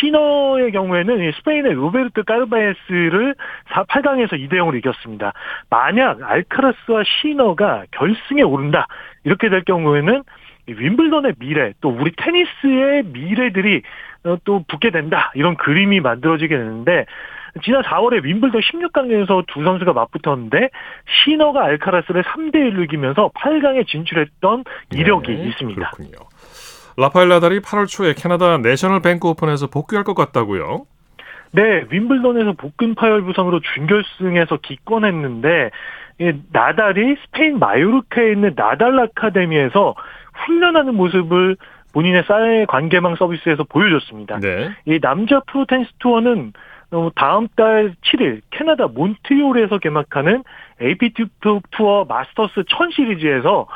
시너의 0.00 0.72
경우에는 0.72 1.20
이 1.20 1.32
스페인의 1.38 1.72
로베르트 1.72 2.24
까르바에스를 2.24 3.34
8강에서 3.70 4.32
2대 4.32 4.54
0으로 4.54 4.76
이겼습니다. 4.76 5.32
만약 5.70 6.18
알카라스와 6.22 7.02
시너가 7.04 7.84
결승에 7.92 8.42
오른다 8.42 8.86
이렇게 9.24 9.48
될 9.48 9.64
경우에는 9.64 10.18
이 10.18 10.22
윈블던의 10.66 11.34
미래 11.38 11.72
또 11.80 11.90
우리 11.90 12.12
테니스의 12.16 13.04
미래들이 13.04 13.82
어, 14.24 14.36
또 14.44 14.64
붙게 14.68 14.90
된다 14.90 15.32
이런 15.34 15.56
그림이 15.56 16.00
만들어지게 16.00 16.56
되는데 16.56 17.06
지난 17.64 17.82
4월에 17.82 18.22
윔블던 18.22 18.60
16강에서 18.60 19.44
두 19.48 19.62
선수가 19.62 19.92
맞붙었는데 19.92 20.70
시너가 21.24 21.64
알카라스를 21.64 22.22
3대 22.22 22.54
1로 22.54 22.84
이기면서 22.84 23.30
8강에 23.34 23.86
진출했던 23.86 24.64
이력이 24.92 25.32
네, 25.32 25.48
있습니다. 25.48 25.90
그렇군요. 25.90 26.28
라파엘 26.96 27.28
나달이 27.28 27.60
8월 27.60 27.86
초에 27.88 28.14
캐나다 28.14 28.58
내셔널 28.58 29.00
뱅크 29.02 29.28
오픈에서 29.28 29.66
복귀할 29.66 30.04
것 30.04 30.14
같다고요? 30.14 30.86
네, 31.52 31.84
윔블던에서 31.90 32.52
복근 32.52 32.94
파열 32.94 33.22
부상으로 33.22 33.60
준결승에서 33.60 34.58
기권했는데 34.62 35.70
이 36.20 36.32
나달이 36.52 37.16
스페인 37.24 37.58
마요르카에 37.58 38.32
있는 38.32 38.54
나달 38.54 38.98
아카데미에서 38.98 39.94
훈련하는 40.34 40.94
모습을 40.94 41.56
본인의 41.92 42.24
사회 42.26 42.64
관계망 42.64 43.16
서비스에서 43.16 43.64
보여줬습니다. 43.64 44.40
네. 44.40 44.70
이 44.86 44.98
남자 45.00 45.40
프로 45.40 45.66
테니스 45.66 45.90
투어는 45.98 46.52
어, 46.92 47.10
다음 47.14 47.48
달 47.56 47.94
7일 48.04 48.42
캐나다 48.50 48.86
몬트리올에서 48.86 49.78
개막하는 49.78 50.44
ATP 50.80 51.24
투어 51.70 52.04
마스터스 52.04 52.64
1000 52.68 52.90
시리즈에서 52.90 53.66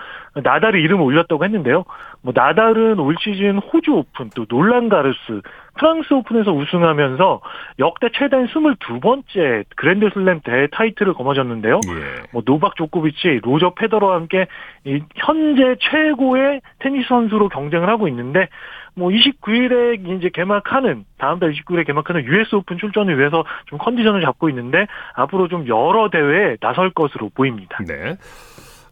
나달이 0.43 0.83
이름을 0.83 1.05
올렸다고 1.05 1.45
했는데요. 1.45 1.85
뭐 2.23 2.33
나달은 2.35 2.99
올 2.99 3.17
시즌 3.21 3.59
호주 3.59 3.93
오픈 3.93 4.31
또 4.35 4.45
롤랑 4.47 4.89
가로스 4.89 5.41
프랑스 5.79 6.13
오픈에서 6.13 6.53
우승하면서 6.53 7.41
역대 7.79 8.09
최다인 8.13 8.47
22번째 8.47 9.65
그랜드슬램 9.77 10.41
대 10.43 10.67
타이틀을 10.73 11.15
거머쥐었는데요. 11.15 11.81
예. 11.89 12.23
뭐 12.33 12.43
노박 12.45 12.77
조코비치, 12.77 13.41
로저 13.43 13.75
페더러와 13.75 14.15
함께 14.15 14.47
이 14.85 15.01
현재 15.17 15.77
최고의 15.81 16.61
테니스 16.79 17.09
선수로 17.09 17.49
경쟁을 17.49 17.89
하고 17.89 18.09
있는데 18.09 18.49
뭐 18.95 19.11
29일에 19.11 20.19
이제 20.19 20.31
개막하는 20.31 21.05
다음 21.19 21.39
달 21.39 21.53
29일에 21.53 21.87
개막하는 21.87 22.25
US 22.25 22.55
오픈 22.55 22.79
출전을 22.79 23.19
위해서 23.19 23.45
좀 23.67 23.79
컨디션을 23.79 24.23
잡고 24.23 24.49
있는데 24.49 24.87
앞으로 25.15 25.49
좀 25.49 25.69
여러 25.69 26.09
대회에 26.09 26.57
나설 26.61 26.91
것으로 26.91 27.31
보입니다. 27.35 27.79
네. 27.87 28.17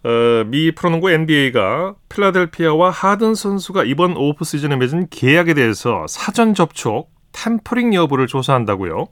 어, 0.04 0.44
미 0.46 0.70
프로농구 0.70 1.10
NBA가 1.10 1.94
필라델피아와 2.10 2.90
하든 2.90 3.34
선수가 3.34 3.84
이번 3.84 4.16
오프 4.16 4.44
시즌에 4.44 4.76
맺은 4.76 5.08
계약에 5.10 5.54
대해서 5.54 6.06
사전 6.08 6.52
접촉, 6.52 7.08
tampering 7.32 7.94
여부를 7.94 8.26
조사한다고요? 8.26 9.06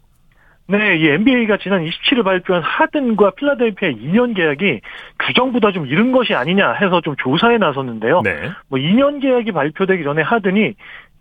네, 0.69 0.97
이 0.97 1.09
NBA가 1.09 1.59
지난 1.59 1.85
27일 1.85 2.25
발표한 2.25 2.63
하든과 2.63 3.33
필라델피아 3.33 3.91
2년 3.91 4.37
계약이 4.37 4.81
규정보다 5.19 5.73
좀 5.73 5.87
이른 5.87 6.13
것이 6.13 6.35
아니냐 6.35 6.73
해서 6.75 7.01
좀 7.01 7.17
조사에 7.17 7.59
나섰는데요. 7.59 8.21
네. 8.23 8.51
뭐 8.69 8.79
2년 8.79 9.21
계약이 9.21 9.53
발표되기 9.53 10.05
전에 10.05 10.23
하든이 10.23 10.75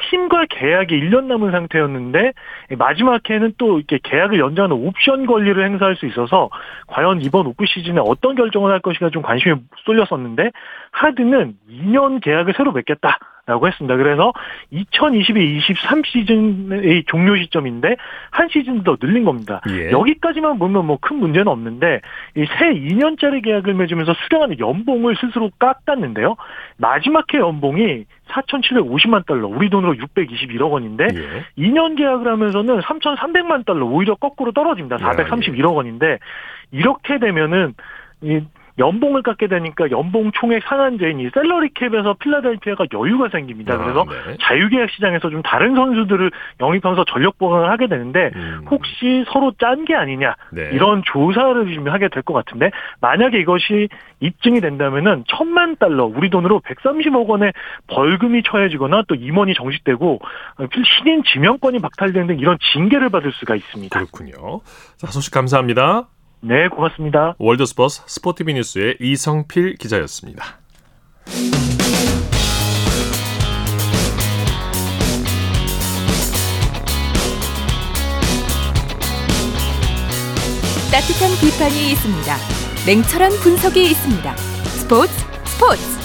팀과 0.10 0.46
계약이 0.50 0.94
1년 1.00 1.26
남은 1.26 1.52
상태였는데 1.52 2.34
마지막 2.78 3.28
해는 3.30 3.54
또 3.58 3.78
이렇게 3.78 4.00
계약을 4.02 4.40
연장하는 4.40 4.76
옵션 4.76 5.26
권리를 5.26 5.64
행사할 5.64 5.96
수 5.96 6.06
있어서 6.06 6.50
과연 6.88 7.22
이번 7.22 7.48
오프 7.48 7.66
시즌에 7.66 8.00
어떤 8.04 8.36
결정을 8.36 8.72
할 8.72 8.80
것인가 8.80 9.10
좀 9.10 9.22
관심이 9.22 9.56
쏠렸었는데 9.86 10.52
하드는 10.92 11.56
2년 11.70 12.22
계약을 12.22 12.54
새로 12.58 12.72
맺겠다. 12.72 13.20
라고 13.52 13.68
했습니다. 13.68 13.98
그래서 13.98 14.32
2022-23 14.72 16.06
시즌의 16.06 17.04
종료 17.08 17.36
시점인데 17.36 17.98
한 18.30 18.48
시즌 18.50 18.84
더 18.84 18.96
늘린 19.02 19.26
겁니다. 19.26 19.60
예. 19.70 19.92
여기까지만 19.92 20.58
보면 20.58 20.86
뭐 20.86 20.98
큰 21.02 21.18
문제는 21.18 21.48
없는데 21.48 22.00
이 22.36 22.46
새 22.58 22.74
2년짜리 22.74 23.44
계약을 23.44 23.74
맺으면서 23.74 24.14
수령하는 24.14 24.60
연봉을 24.60 25.16
스스로 25.20 25.50
깎았는데요. 25.60 26.36
마지막 26.78 27.26
해 27.34 27.40
연봉이 27.40 28.06
4,750만 28.30 29.26
달러, 29.26 29.48
우리 29.48 29.70
돈으로 29.70 29.96
621억 29.96 30.72
원인데 30.72 31.08
예. 31.14 31.46
2년 31.62 31.98
계약을 31.98 32.32
하면서는 32.32 32.80
3,300만 32.80 33.66
달러 33.66 33.86
오히려 33.86 34.16
거꾸로 34.16 34.52
떨어집니다. 34.54 34.98
431억 34.98 35.76
원인데 35.76 36.20
이렇게 36.72 37.20
되면은 37.20 37.74
이 38.22 38.42
연봉을 38.80 39.22
깎게 39.24 39.48
되니까 39.48 39.92
연봉 39.92 40.32
총액 40.34 40.64
상한제인 40.64 41.20
이 41.20 41.30
셀러리 41.34 41.70
캡에서 41.74 42.16
필라델피아가 42.20 42.86
여유가 42.94 43.30
생깁니다. 43.30 43.74
아, 43.74 43.78
그래서 43.78 44.06
네. 44.06 44.38
자유계약 44.42 44.90
시장에서 44.92 45.30
좀 45.30 45.42
다른 45.42 45.76
선수들을 45.76 46.32
영입하면서 46.60 47.06
전력 47.06 47.38
보강을 47.38 47.70
하게 47.70 47.88
되는데 47.88 48.32
음. 48.36 48.66
혹시 48.70 49.26
서로 49.32 49.52
짠 49.60 49.82
게 49.86 49.96
아니냐 49.96 50.36
네. 50.52 50.70
이런 50.74 51.02
조사를 51.04 51.74
좀 51.74 51.88
하게 51.90 52.08
될 52.08 52.22
것 52.22 52.34
같은데 52.34 52.70
만약에 53.00 53.40
이것이 53.40 53.90
입증이 54.20 54.62
된다면은 54.62 55.24
천만 55.28 55.76
달러 55.78 56.06
우리 56.06 56.30
돈으로 56.30 56.60
130억 56.62 57.26
원의 57.28 57.52
벌금이 57.88 58.44
처해지거나 58.44 59.04
또 59.08 59.16
임원이 59.16 59.56
정식되고 59.56 60.20
신인 61.00 61.24
지명권이 61.24 61.80
박탈되는 61.80 62.28
등 62.28 62.40
이런 62.40 62.60
징계를 62.74 63.10
받을 63.10 63.32
수가 63.32 63.56
있습니다. 63.56 63.98
그렇군요. 63.98 64.62
자 64.98 65.08
소식 65.08 65.34
감사합니다. 65.34 66.08
네, 66.44 66.68
고맙습니다. 66.70 67.36
월드스포스 67.38 68.02
스포티비 68.08 68.56
뉴스의 68.56 68.98
이성필 69.00 69.76
기자였습니다. 69.76 70.44
따뜻한 80.92 81.30
비판이 81.40 81.92
있습니다. 81.92 82.36
냉철한 82.88 83.32
분석이 83.44 83.84
있습니다. 83.84 84.36
스포츠 84.36 85.14
스포츠 85.46 86.01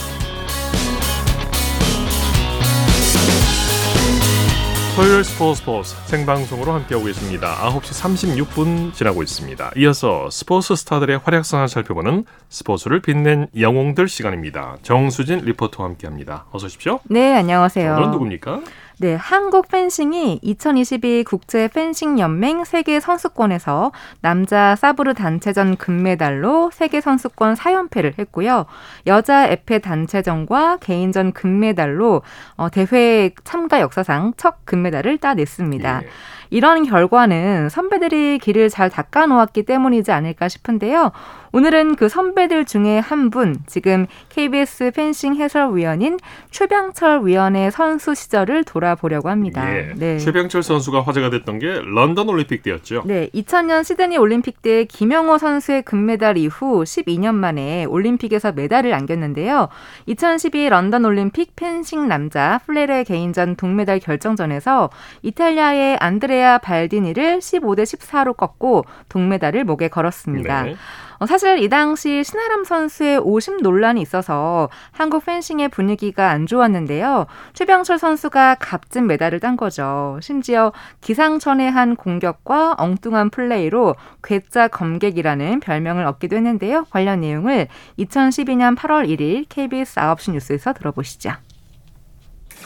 토요일 4.97 5.25
스포츠 5.25 5.61
스포츠 5.61 5.95
생방송으로 6.07 6.73
함께하고 6.73 7.05
계십니다. 7.05 7.55
9시 7.69 8.47
36분 8.47 8.95
지나고 8.95 9.23
있습니다. 9.23 9.73
이어서 9.77 10.31
스포츠 10.31 10.75
스타들의 10.75 11.19
활약상을 11.19 11.69
살펴보는 11.69 12.25
스포츠를 12.49 13.03
빛낸 13.03 13.49
영웅들 13.61 14.09
시간입니다. 14.09 14.79
정수진 14.81 15.41
리포터와 15.41 15.91
함께합니다. 15.91 16.47
어서 16.51 16.65
오십시오. 16.65 17.01
네, 17.11 17.35
안녕하세요. 17.35 17.93
오늘은 17.93 18.11
누굽니까? 18.13 18.63
네, 18.99 19.15
한국 19.15 19.69
펜싱이 19.69 20.41
2022 20.41 21.25
국제 21.25 21.69
펜싱 21.69 22.19
연맹 22.19 22.65
세계 22.65 22.99
선수권에서 22.99 23.93
남자 24.23 24.75
사브르 24.75 25.13
단체전 25.13 25.77
금메달로 25.77 26.71
세계 26.73 27.03
선수권 27.03 27.57
4연패를 27.57 28.19
했고요. 28.19 28.65
여자 29.07 29.49
에페 29.49 29.81
단체전과 29.81 30.79
개인전 30.79 31.33
금메달로 31.33 32.23
어, 32.57 32.71
대회 32.71 33.33
참가 33.45 33.81
역사상 33.81 34.33
첫 34.39 34.65
금메달을 34.65 35.19
따냈습니다. 35.19 36.01
예. 36.03 36.09
이런 36.51 36.85
결과는 36.85 37.69
선배들이 37.69 38.39
길을 38.39 38.69
잘 38.69 38.91
닦아 38.91 39.27
놓았기 39.27 39.65
때문이지 39.65 40.13
않을까 40.13 40.49
싶은데요. 40.49 41.13
오늘은 41.53 41.97
그 41.97 42.11
선배들 42.11 42.67
중에 42.67 42.99
한 42.99 43.31
분, 43.31 43.57
지금 43.67 44.07
KBS 44.29 44.91
펜싱 44.91 45.37
해설위원인 45.37 46.19
최병철 46.51 47.27
위원의 47.27 47.71
선수 47.71 48.15
시절을 48.15 48.65
돌아보려고 48.65 49.31
합니다. 49.31 49.75
예, 49.75 49.93
네. 49.97 50.19
최병철 50.19 50.63
선수가 50.63 51.03
화제가 51.03 51.31
됐던 51.31 51.59
게 51.59 51.81
런던 51.83 52.29
올림픽 52.29 52.63
때였죠. 52.63 53.05
네, 53.07 53.31
2000년 53.35 53.85
시드니 53.85 54.19
올림픽 54.19 54.61
때 54.61 54.85
김영호 54.85 55.39
선수의 55.39 55.83
금메달 55.83 56.37
이후 56.37 56.85
12년 56.85 57.35
만에 57.35 57.87
올림픽에서 57.87 58.53
메달을 58.53 58.93
안겼는데요. 58.93 59.69
2012 60.05 60.69
런던 60.69 61.07
올림픽 61.07 61.57
펜싱 61.57 62.07
남자 62.07 62.61
플레레 62.67 63.05
개인전 63.05 63.57
동메달 63.57 63.99
결정전에서 63.99 64.91
이탈리아의 65.23 65.97
안드레 66.01 66.36
아 66.43 66.59
발디니를 66.59 67.39
15대 67.39 67.83
14로 67.83 68.37
꺾고 68.37 68.85
동메달을 69.09 69.65
목에 69.65 69.89
걸었습니다. 69.89 70.63
네. 70.63 70.77
어, 71.19 71.27
사실 71.27 71.63
이 71.63 71.69
당시 71.69 72.23
신아람 72.25 72.65
선수의 72.65 73.19
오심 73.19 73.59
논란이 73.59 74.01
있어서 74.03 74.69
한국 74.93 75.25
펜싱의 75.25 75.69
분위기가 75.69 76.31
안 76.31 76.47
좋았는데요. 76.47 77.27
최병철 77.55 77.99
선수가 77.99 78.57
값진 78.57 79.07
메달을 79.07 79.41
딴 79.41 79.57
거죠. 79.57 80.19
심지어 80.21 80.73
기상천외한 81.01 81.97
공격과 81.97 82.75
엉뚱한 82.79 83.31
플레이로 83.31 83.97
괴짜 84.23 84.69
검객이라는 84.69 85.61
별명을 85.61 86.05
얻기도 86.05 86.37
했는데요. 86.37 86.87
관련 86.91 87.21
내용을 87.21 87.69
2012년 87.99 88.77
8월 88.77 89.09
1일 89.09 89.47
KBS 89.49 89.97
9시 89.97 90.33
뉴스에서 90.33 90.73
들어보시죠. 90.75 91.33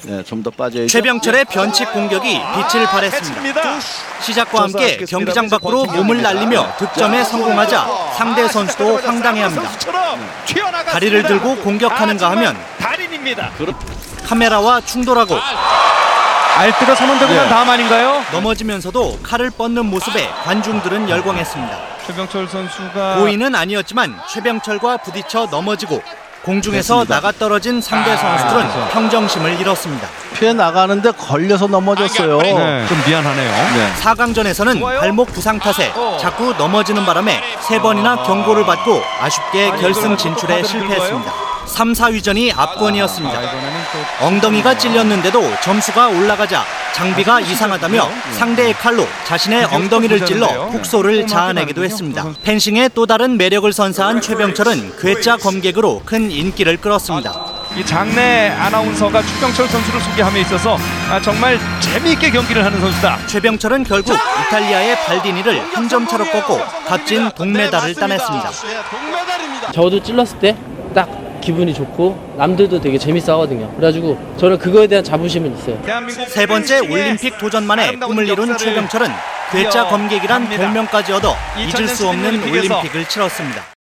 네, 0.03 0.23
좀 0.25 0.43
더 0.43 0.51
빠져 0.51 0.87
최병철의 0.87 1.45
변칙 1.47 1.93
공격이 1.93 2.41
빛을 2.73 2.87
발했습니다. 2.87 3.63
시작과 4.23 4.63
함께 4.63 4.97
경기장 5.05 5.49
밖으로 5.51 5.85
몸을 5.85 6.23
날리며 6.23 6.77
득점에 6.79 7.23
성공하자 7.25 7.87
상대 8.17 8.49
선수도 8.49 8.97
황당해합니다. 8.97 9.71
다리를 10.91 11.23
들고 11.23 11.57
공격하는가 11.57 12.31
하면 12.31 12.57
카메라와 14.27 14.81
충돌하고 14.83 15.37
알뜨가 16.57 16.95
선언되고 16.95 17.33
난 17.35 17.49
다음 17.49 17.69
아닌가요? 17.71 18.23
넘어지면서도 18.33 19.21
칼을 19.23 19.51
뻗는 19.51 19.87
모습에 19.87 20.29
관중들은 20.45 21.09
열광했습니다. 21.09 21.79
최병철 22.07 22.49
선수가 22.49 23.17
고의는 23.17 23.55
아니었지만 23.55 24.19
최병철과 24.33 24.99
부딪혀 24.99 25.47
넘어지고 25.51 26.03
공중에서 26.43 27.05
나가 27.05 27.33
떨어진 27.33 27.81
상대 27.81 28.13
아, 28.13 28.17
선수들은 28.17 28.63
아, 28.63 28.89
평정심을 28.89 29.61
잃었습니다. 29.61 30.09
피해 30.35 30.53
나가는데 30.53 31.11
걸려서 31.13 31.67
넘어졌어요. 31.67 32.39
네, 32.39 32.87
좀 32.87 33.03
미안하네요. 33.07 33.51
네. 33.51 33.93
4강전에서는 34.01 35.01
발목 35.01 35.33
부상 35.33 35.59
탓에 35.59 35.93
어. 35.95 36.17
자꾸 36.21 36.55
넘어지는 36.57 37.05
바람에 37.05 37.43
세 37.61 37.79
번이나 37.81 38.23
경고를 38.23 38.65
받고 38.65 39.03
아쉽게 39.21 39.71
결승 39.73 40.17
진출에 40.17 40.63
실패했습니다. 40.63 41.50
3, 41.71 41.93
4위전이 41.93 42.53
압권이었습니다. 42.57 43.39
아, 43.39 44.27
엉덩이가 44.27 44.77
찔렸는데도 44.77 45.43
점수가 45.63 46.09
올라가자 46.09 46.65
장비가 46.93 47.41
이상하다며 47.41 48.09
상대의 48.33 48.75
칼로 48.75 49.07
자신의 49.25 49.65
엉덩이를 49.67 50.25
찔러 50.27 50.67
국소를 50.67 51.27
자아내기도 51.27 51.85
했습니다. 51.85 52.27
펜싱의 52.43 52.91
또 52.95 53.07
다른 53.07 53.37
매력을 53.39 53.73
선사한 53.73 54.21
최병철은 54.21 54.97
괴짜 55.01 55.37
검객으로 55.37 56.03
큰 56.05 56.31
인기를 56.31 56.77
끌었습니다. 56.79 57.61
이 57.77 57.87
장내 57.87 58.49
아나운서가 58.49 59.23
최병철 59.23 59.69
선수를 59.69 60.01
소개함에 60.01 60.41
있어서 60.41 60.77
아, 61.09 61.21
정말 61.23 61.59
재미있게 61.79 62.31
경기를 62.31 62.65
하는 62.65 62.81
선수다. 62.81 63.19
최병철은 63.29 63.85
결국 63.85 64.13
이탈리아의 64.15 64.97
발디니를 65.07 65.75
한 65.77 65.89
점 65.89 66.07
차로 66.07 66.25
꺾고 66.31 66.61
값진 66.87 67.31
동메달을 67.35 67.95
따냈습니다. 67.95 68.51
저도 69.73 70.03
찔렀을 70.03 70.39
때 70.41 70.57
딱 70.95 71.09
기분이 71.41 71.73
좋고 71.75 72.35
남들도 72.37 72.81
되게 72.81 72.99
재밌어 72.99 73.33
하거든요. 73.35 73.71
그래가지고 73.77 74.19
저는 74.39 74.59
그거에 74.59 74.87
대한 74.87 75.03
자부심은 75.05 75.57
있어요. 75.59 75.79
세 76.29 76.47
번째 76.47 76.81
올림픽 76.81 77.39
도전만에 77.39 77.97
꿈을 77.97 78.29
이룬 78.29 78.57
최병철은 78.57 79.09
괴짜 79.53 79.87
검객이란 79.89 80.49
별명까지 80.49 81.13
얻어 81.13 81.35
잊을 81.59 81.89
수 81.89 82.09
없는 82.09 82.43
올림픽을 82.43 83.09
치렀습니다. 83.09 83.80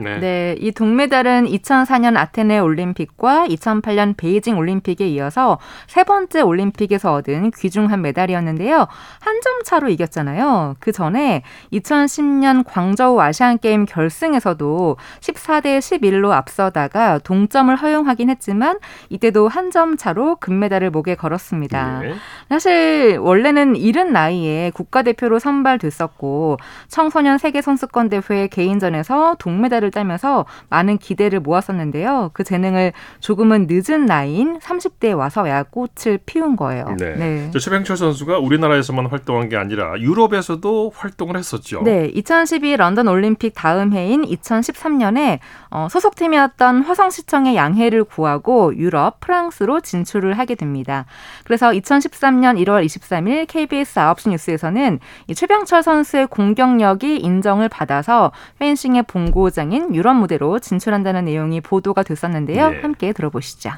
네. 0.00 0.18
네. 0.20 0.56
이 0.60 0.70
동메달은 0.70 1.46
2004년 1.46 2.16
아테네 2.16 2.60
올림픽과 2.60 3.46
2008년 3.48 4.16
베이징 4.16 4.56
올림픽에 4.56 5.08
이어서 5.08 5.58
세 5.88 6.04
번째 6.04 6.40
올림픽에서 6.42 7.12
얻은 7.14 7.50
귀중한 7.50 8.00
메달이었는데요. 8.02 8.86
한 9.20 9.38
점 9.40 9.62
차로 9.64 9.88
이겼잖아요. 9.90 10.74
그 10.80 10.90
전에 10.92 11.42
2010년 11.72 12.64
광저우 12.66 13.20
아시안 13.20 13.58
게임 13.58 13.84
결승에서도 13.86 14.96
14대 15.20 15.78
11로 15.78 16.32
앞서다가 16.32 17.18
동점을 17.18 17.74
허용하긴 17.74 18.30
했지만 18.30 18.78
이때도 19.10 19.48
한 19.48 19.68
점 19.70 19.96
차로 19.98 20.36
금메달을 20.36 20.90
목에 20.90 21.14
걸었습니다. 21.14 22.00
네. 22.00 22.14
사실 22.48 23.18
원래는 23.20 23.76
이른 23.76 24.12
나이에 24.14 24.70
국가대표로 24.74 25.38
선발됐었고 25.38 26.56
청소년 26.88 27.36
세계 27.38 27.60
선수권 27.60 28.08
대회 28.08 28.46
개인전에서 28.48 29.36
동메달을 29.38 29.87
선수를 29.88 29.90
따면서 29.90 30.44
많은 30.68 30.98
기대를 30.98 31.40
모았었는데요. 31.40 32.30
그 32.32 32.44
재능을 32.44 32.92
조금은 33.20 33.66
늦은 33.68 34.06
나이인 34.06 34.58
30대에 34.58 35.16
와서 35.16 35.48
야 35.48 35.62
꽃을 35.64 36.18
피운 36.24 36.56
거예요. 36.56 36.94
네. 36.98 37.14
네. 37.16 37.50
저 37.52 37.58
최병철 37.58 37.96
선수가 37.96 38.38
우리나라에서만 38.38 39.06
활동한 39.06 39.48
게 39.48 39.56
아니라 39.56 39.98
유럽에서도 39.98 40.92
활동을 40.94 41.36
했었죠. 41.36 41.82
네, 41.82 42.06
2012 42.14 42.76
런던 42.76 43.08
올림픽 43.08 43.52
다음 43.54 43.92
해인 43.92 44.22
2013년에 44.22 45.38
어, 45.70 45.88
소속팀이었던 45.90 46.82
화성시청의 46.82 47.56
양해를 47.56 48.04
구하고 48.04 48.76
유럽, 48.76 49.20
프랑스로 49.20 49.80
진출을 49.80 50.38
하게 50.38 50.54
됩니다. 50.54 51.06
그래서 51.44 51.70
2013년 51.70 52.62
1월 52.64 52.84
23일 52.84 53.46
KBS 53.48 53.94
9시 54.00 54.30
뉴스에서는 54.30 55.00
이 55.26 55.34
최병철 55.34 55.82
선수의 55.82 56.26
공격력이 56.28 57.16
인정을 57.16 57.68
받아서 57.68 58.32
펜싱의 58.58 59.04
본고장인 59.04 59.77
유럽 59.94 60.14
무대로 60.14 60.58
진출한다는 60.58 61.24
내용이 61.26 61.60
보도가 61.60 62.02
됐었는데요. 62.02 62.70
네. 62.70 62.80
함께 62.80 63.12
들어보시죠. 63.12 63.70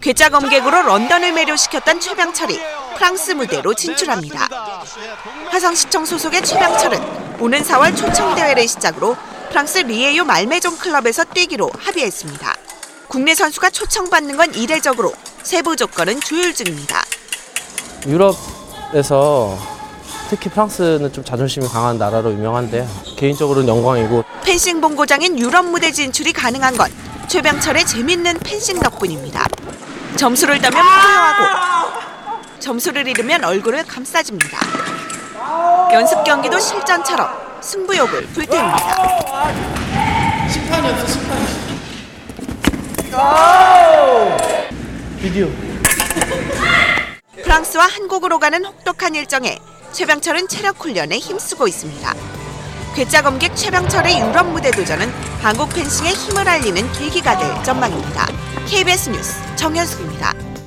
괴짜 0.00 0.28
검객으로 0.28 0.82
런던을 0.82 1.32
매료시켰던 1.32 1.98
최병철이 2.00 2.58
프랑스 2.96 3.32
무대로 3.32 3.74
진출합니다. 3.74 4.48
화성시청 5.50 6.04
소속의 6.04 6.42
최병철은 6.42 7.40
오는 7.40 7.60
4월 7.60 7.96
초청 7.96 8.34
대회를 8.36 8.68
시작으로 8.68 9.16
프랑스 9.50 9.78
리에요 9.78 10.24
말메종 10.24 10.76
클럽에서 10.78 11.24
뛰기로 11.24 11.70
합의했습니다. 11.78 12.54
국내 13.08 13.34
선수가 13.34 13.70
초청받는 13.70 14.36
건 14.36 14.54
이례적으로 14.54 15.12
세부 15.42 15.74
조건은 15.74 16.20
조율 16.20 16.54
중입니다. 16.54 17.02
유럽에서 18.06 19.58
특히 20.28 20.50
프랑스는 20.50 21.12
좀 21.12 21.24
자존심이 21.24 21.66
강한 21.66 21.96
나라로 21.96 22.32
유명한데 22.32 22.86
개인적으로는 23.16 23.68
영광이고 23.68 24.24
펜싱 24.44 24.80
본고장인 24.80 25.38
유럽 25.38 25.64
무대 25.64 25.90
진출이 25.90 26.32
가능한 26.32 26.76
건 26.76 26.90
최병철의 27.28 27.86
재밌는 27.86 28.38
펜싱 28.40 28.80
덕분입니다. 28.80 29.46
점수를 30.16 30.60
따면 30.60 30.82
포효하고 30.82 32.38
점수를 32.58 33.06
잃으면 33.08 33.44
얼굴을 33.44 33.84
감싸줍니다. 33.84 34.58
연습 35.92 36.22
경기도 36.24 36.58
실전처럼 36.58 37.30
승부욕을 37.62 38.26
불태웁니다. 38.26 40.48
심판이었어 40.50 41.06
심판이 41.06 41.46
비디오 45.20 45.48
프랑스와 47.42 47.86
한국으로 47.86 48.38
가는 48.38 48.64
혹독한 48.64 49.14
일정에 49.14 49.58
최병철은 49.92 50.48
체력 50.48 50.78
훈련에 50.78 51.18
힘쓰고 51.18 51.66
있습니다. 51.68 52.14
괴짜 52.94 53.22
검객 53.22 53.54
최병철의 53.54 54.20
유럽 54.20 54.48
무대 54.50 54.70
도전은 54.70 55.08
한국 55.40 55.68
펜싱의 55.70 56.12
힘을 56.12 56.48
알리는 56.48 56.92
계기가 56.92 57.38
될 57.38 57.64
전망입니다. 57.64 58.26
KBS 58.66 59.10
뉴스 59.10 59.34
정현숙입니다. 59.56 60.57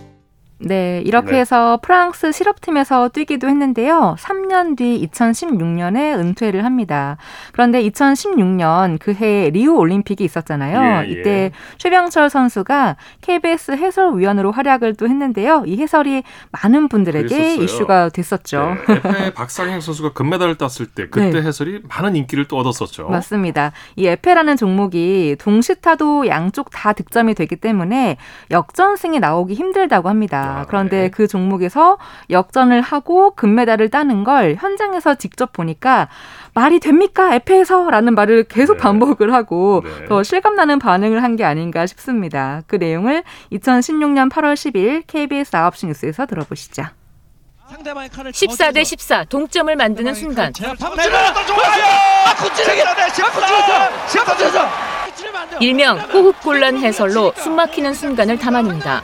네, 0.64 1.02
이렇게 1.06 1.32
네. 1.32 1.40
해서 1.40 1.80
프랑스 1.82 2.32
실업팀에서 2.32 3.10
뛰기도 3.10 3.48
했는데요. 3.48 4.16
3년 4.20 4.78
뒤 4.78 5.08
2016년에 5.08 6.18
은퇴를 6.20 6.66
합니다. 6.66 7.18
그런데 7.52 7.82
2016년 7.84 9.00
그해 9.00 9.50
리우 9.50 9.76
올림픽이 9.76 10.24
있었잖아요. 10.24 11.06
예, 11.06 11.08
예. 11.08 11.12
이때 11.12 11.52
최병철 11.78 12.30
선수가 12.30 12.96
KBS 13.22 13.72
해설위원으로 13.72 14.52
활약을 14.52 14.96
또 14.96 15.08
했는데요. 15.08 15.64
이 15.66 15.82
해설이 15.82 16.24
많은 16.52 16.88
분들에게 16.88 17.28
그랬었어요. 17.28 17.64
이슈가 17.64 18.10
됐었죠. 18.10 18.78
네, 18.88 19.22
에페 19.22 19.34
박상현 19.34 19.82
선수가 19.82 20.14
금메달을 20.14 20.56
땄을 20.56 20.88
때 20.94 21.08
그때 21.10 21.32
네. 21.32 21.42
해설이 21.42 21.82
많은 21.88 22.16
인기를 22.16 22.48
또 22.48 22.58
얻었었죠. 22.58 23.10
맞습니다. 23.10 23.72
이 23.96 24.08
에페라는 24.08 24.58
종목이 24.58 25.36
동시타도 25.40 26.28
양쪽 26.28 26.70
다 26.70 26.94
득점이 26.94 27.34
되기 27.34 27.56
때문에 27.56 28.18
역전승이 28.52 29.20
나오기 29.20 29.54
힘들다고 29.54 30.10
합니다. 30.10 30.51
아, 30.60 30.66
그런데 30.68 31.02
네. 31.04 31.10
그 31.10 31.28
종목에서 31.28 31.98
역전을 32.30 32.82
하고 32.82 33.32
금메달을 33.36 33.90
따는 33.90 34.24
걸 34.24 34.56
현장에서 34.60 35.16
직접 35.16 35.52
보니까 35.54 36.08
말이 36.54 36.80
됩니까? 36.80 37.34
에페에서? 37.36 37.90
라는 37.90 38.14
말을 38.14 38.44
계속 38.44 38.74
네. 38.76 38.80
반복을 38.82 39.34
하고 39.34 39.82
네. 39.84 40.06
더 40.06 40.22
실감나는 40.24 40.80
반응을 40.80 41.24
한 41.24 41.32
게 41.32 41.46
아닌가 41.46 41.86
싶습니다. 41.86 42.62
그 42.68 42.76
내용을 42.76 43.24
2016년 43.54 44.30
8월 44.30 44.54
10일 44.54 45.04
KBS 45.08 45.52
9시 45.52 45.88
뉴스에서 45.88 46.26
들어보시죠. 46.26 46.84
14대 48.32 48.84
14 48.84 49.24
동점을 49.30 49.74
만드는 49.78 50.14
순간 50.14 50.52
일명 55.60 56.00
호흡곤란 56.00 56.78
해설로 56.78 57.34
숨막히는 57.38 57.94
순간을 57.94 58.38
담아냅니다. 58.38 59.02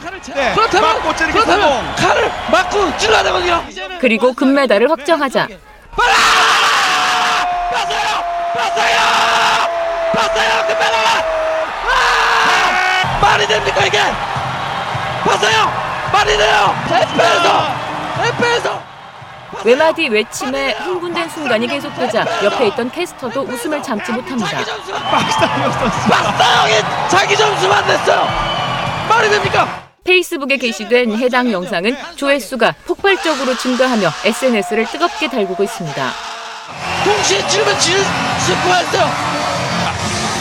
그렇다면 0.55 1.01
그렇다면 1.31 1.95
칼을 1.95 2.31
맞고 2.51 2.97
찔러야 2.97 3.23
되거든요. 3.23 3.63
그리고 3.99 4.33
금메달을 4.33 4.89
확정하자. 4.89 5.47
봤어요! 10.13 10.67
금메달 10.67 10.95
아! 11.85 13.19
말이 13.21 13.45
됩니까 13.47 13.85
이게? 13.85 13.99
봤어요! 15.23 15.71
말이 16.11 16.37
돼요! 16.37 16.75
에페에서 16.85 17.66
외마디 19.63 20.07
외침에 20.07 20.71
흥분된 20.73 21.29
순간이 21.29 21.67
계속되자 21.67 22.25
옆에 22.43 22.67
있던 22.67 22.91
캐스터도 22.91 23.41
웃음을 23.41 23.81
참지 23.81 24.11
못합니다. 24.11 24.59
박사형이 26.09 26.73
자기 27.09 27.35
점수만 27.35 27.85
냈어요 27.87 28.27
말이 29.09 29.29
됩니까 29.29 29.87
페이스북에 30.03 30.57
게시된 30.57 31.17
해당 31.17 31.51
영상은 31.51 31.97
조회수가 32.15 32.75
폭발적으로 32.85 33.57
증가하며 33.57 34.09
SNS를 34.23 34.85
뜨겁게 34.85 35.27
달구고 35.27 35.63
있습니다. 35.63 36.11
동시에 37.03 37.45
치르면 37.47 37.79
질 37.79 37.97
실수했어요 38.39 39.07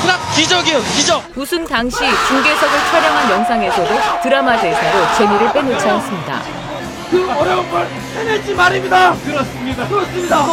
그냥 0.02 0.18
기적이에요 0.36 0.78
기적 0.94 1.22
우승 1.36 1.64
당시 1.66 1.98
중계석을 2.28 2.78
촬영한 2.90 3.30
영상에서도 3.30 4.20
드라마 4.22 4.56
대사로 4.60 5.14
재미를 5.16 5.52
빼놓지 5.52 5.88
않습니다. 5.88 6.65
그 7.10 7.30
어려운 7.30 7.70
걸 7.70 7.86
해냈지 8.14 8.54
말입니다 8.54 9.14
그렇습니다 9.14 9.88
그렇습니다 9.88 10.44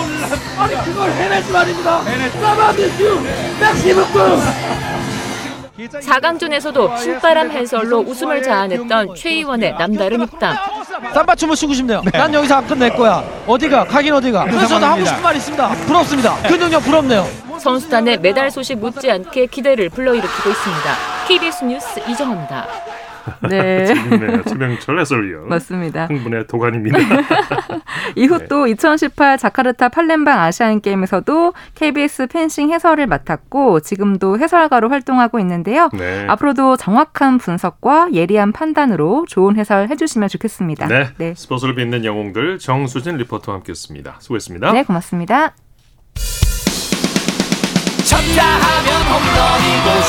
아니 0.57 0.75
그걸 0.85 1.11
해냈지 1.11 1.51
말입니다 1.51 2.01
사바비슈 2.41 3.21
맥시무크 3.59 4.39
4강전에서도 5.77 6.97
신바람 6.99 7.51
해설로 7.51 7.99
웃음을 7.99 8.43
자아냈던 8.43 9.15
최희원의 9.15 9.75
남다른 9.77 10.21
입담. 10.21 10.55
쌈바춤을 11.13 11.55
추고 11.55 11.73
싶네요. 11.73 12.01
난 12.13 12.31
여기서 12.33 12.57
안 12.57 12.67
끝낼 12.67 12.95
거야. 12.95 13.23
어디가? 13.47 13.85
가긴 13.85 14.13
어디가? 14.13 14.45
그래서 14.45 14.67
저도 14.67 14.85
하고 14.85 15.03
싶은 15.03 15.21
말 15.23 15.35
있습니다. 15.35 15.69
부럽습니다. 15.87 16.37
그 16.47 16.53
능력 16.53 16.79
부럽네요. 16.81 17.27
선수단의 17.59 18.19
메달 18.19 18.51
소식 18.51 18.77
못지않게 18.77 19.47
기대를 19.47 19.89
불러일으키고 19.89 20.49
있습니다. 20.51 20.95
KBS 21.27 21.63
뉴스 21.65 21.99
이정입니다. 22.07 22.67
네. 23.49 23.85
재밌네요. 23.85 24.43
최병철 24.43 24.99
해설위원. 24.99 25.49
맞습니다. 25.49 26.05
흥분의 26.07 26.47
도가니입니다. 26.47 26.97
이후 28.15 28.37
네. 28.37 28.45
또2018 28.47 29.37
자카르타 29.37 29.89
팔렘방 29.89 30.39
아시안 30.39 30.81
게임에서도 30.81 31.53
KBS 31.75 32.27
펜싱 32.27 32.71
해설을 32.71 33.07
맡았고 33.07 33.79
지금도 33.81 34.39
해설가로 34.39 34.89
활동하고 34.89 35.39
있는데요. 35.39 35.89
네. 35.93 36.25
앞으로도 36.27 36.77
정확한 36.77 37.37
분석과 37.37 38.09
예리한 38.13 38.51
판단으로 38.51 39.25
좋은 39.27 39.57
해설 39.57 39.89
해주시면 39.89 40.29
좋겠습니다. 40.29 40.87
네. 40.87 41.09
네. 41.17 41.33
스포츠를 41.35 41.75
빛낸 41.75 42.05
영웅들 42.05 42.59
정수진 42.59 43.17
리포터와 43.17 43.57
함께했습니다. 43.57 44.15
수고했습니다. 44.19 44.71
네, 44.73 44.83
고맙습니다. 44.83 45.53
쳤다 48.05 48.45
하면 48.45 49.01
홈런이고 49.07 50.01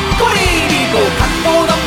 슛 0.00 0.05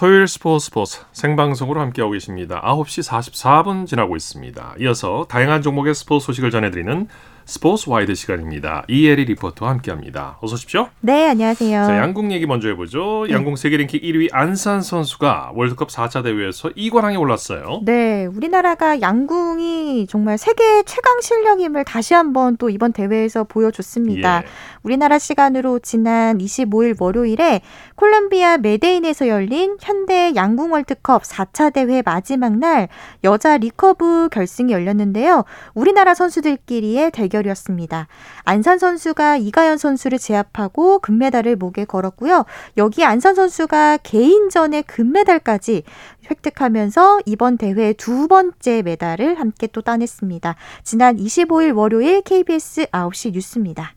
토요일 0.00 0.26
스포츠 0.28 0.64
스포츠 0.64 1.02
생방송으로 1.12 1.78
함께하고 1.78 2.12
계십니다. 2.12 2.62
9시 2.64 3.06
44분 3.06 3.86
지나고 3.86 4.16
있습니다. 4.16 4.76
이어서 4.80 5.26
다양한 5.28 5.60
종목의 5.60 5.94
스포츠 5.94 6.24
소식을 6.24 6.50
전해드리는 6.50 7.06
스포츠 7.50 7.90
와이드 7.90 8.14
시간입니다. 8.14 8.84
이혜리 8.86 9.24
리포터와 9.24 9.72
함께합니다. 9.72 10.38
어서 10.40 10.54
오십시오. 10.54 10.88
네, 11.00 11.30
안녕하세요. 11.30 11.84
자, 11.84 11.96
양궁 11.96 12.30
얘기 12.30 12.46
먼저 12.46 12.68
해보죠. 12.68 13.28
양궁 13.28 13.56
세계 13.56 13.76
랭킹 13.76 14.02
1위 14.02 14.28
안산 14.30 14.82
선수가 14.82 15.50
월드컵 15.56 15.88
4차 15.88 16.22
대회에서 16.22 16.68
2관왕에 16.68 17.18
올랐어요. 17.18 17.80
네, 17.84 18.26
우리나라가 18.26 19.00
양궁이 19.00 20.06
정말 20.08 20.38
세계 20.38 20.84
최강 20.84 21.20
실력임을 21.20 21.82
다시 21.82 22.14
한번 22.14 22.56
또 22.56 22.70
이번 22.70 22.92
대회에서 22.92 23.42
보여줬습니다. 23.42 24.42
예. 24.42 24.46
우리나라 24.84 25.18
시간으로 25.18 25.80
지난 25.80 26.38
25일 26.38 27.02
월요일에 27.02 27.62
콜롬비아 27.96 28.58
메데인에서 28.58 29.26
열린 29.26 29.76
현대 29.80 30.32
양궁 30.36 30.70
월드컵 30.70 31.24
4차 31.24 31.72
대회 31.72 32.00
마지막 32.02 32.56
날 32.56 32.88
여자 33.24 33.56
리커브 33.56 34.28
결승이 34.30 34.72
열렸는데요. 34.72 35.44
우리나라 35.74 36.14
선수들끼리의 36.14 37.10
대결이었습니다. 37.10 38.08
안산 38.44 38.78
선수가 38.78 39.36
이가현 39.38 39.78
선수를 39.78 40.18
제압하고 40.18 40.98
금메달을 41.00 41.56
목에 41.56 41.84
걸었고요. 41.84 42.44
여기 42.76 43.04
안산 43.04 43.34
선수가 43.34 43.98
개인전의 43.98 44.84
금메달까지 44.84 45.82
획득하면서 46.30 47.20
이번 47.26 47.58
대회 47.58 47.92
두 47.92 48.28
번째 48.28 48.82
메달을 48.82 49.38
함께 49.38 49.66
또 49.66 49.80
따냈습니다. 49.82 50.54
지난 50.82 51.16
25일 51.16 51.76
월요일 51.76 52.22
KBS 52.22 52.86
9시 52.86 53.32
뉴스입니다. 53.32 53.94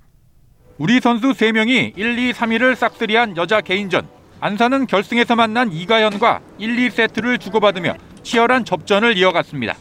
우리 0.78 1.00
선수 1.00 1.32
3명이 1.32 1.98
1, 1.98 2.20
2, 2.20 2.34
3위를 2.34 2.76
싹쓸이한 2.76 3.38
여자 3.38 3.62
개인전. 3.62 4.08
안산은 4.40 4.88
결승에서 4.88 5.36
만난 5.36 5.72
이가연과 5.72 6.42
1, 6.58 6.76
2세트를 6.76 7.40
주고받으며 7.40 7.96
치열한 8.24 8.66
접전을 8.66 9.18
이어갔습니다. 9.18 9.76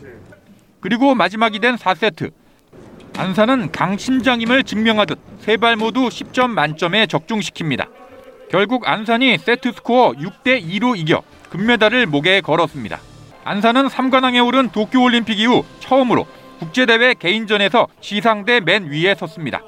그리고 0.81 1.15
마지막이 1.15 1.59
된 1.59 1.77
4세트. 1.77 2.33
안산은 3.17 3.73
강심장임을 3.73 4.65
증명하듯 4.65 5.19
세 5.41 5.57
발 5.57 5.77
모두 5.77 6.09
10점 6.09 6.49
만점에 6.51 7.07
적중시킵니다. 7.07 7.87
결국 8.51 8.89
안산이 8.89 9.39
세트 9.39 9.73
스코어 9.73 10.13
6대 10.13 10.65
2로 10.67 10.97
이겨 10.97 11.23
금메달을 11.51 12.07
목에 12.07 12.41
걸었습니다. 12.41 12.99
안산은 13.45 13.89
3관왕에 13.89 14.45
오른 14.47 14.71
도쿄올림픽 14.71 15.39
이후 15.41 15.65
처음으로 15.81 16.27
국제대회 16.61 17.15
개인전에서 17.15 17.89
시상대 18.01 18.61
맨 18.61 18.85
위에 18.91 19.15
섰습니다. 19.15 19.61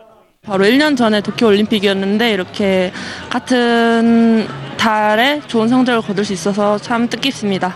바로 0.43 0.65
1년 0.65 0.97
전에 0.97 1.21
도쿄올림픽이었는데 1.23 2.33
이렇게 2.33 2.93
같은 3.31 4.47
달에 4.77 5.41
좋은 5.47 5.69
성적을 5.69 6.03
거둘 6.03 6.25
수 6.25 6.33
있어서 6.33 6.79
참 6.79 7.09
뜻깊습니다. 7.09 7.75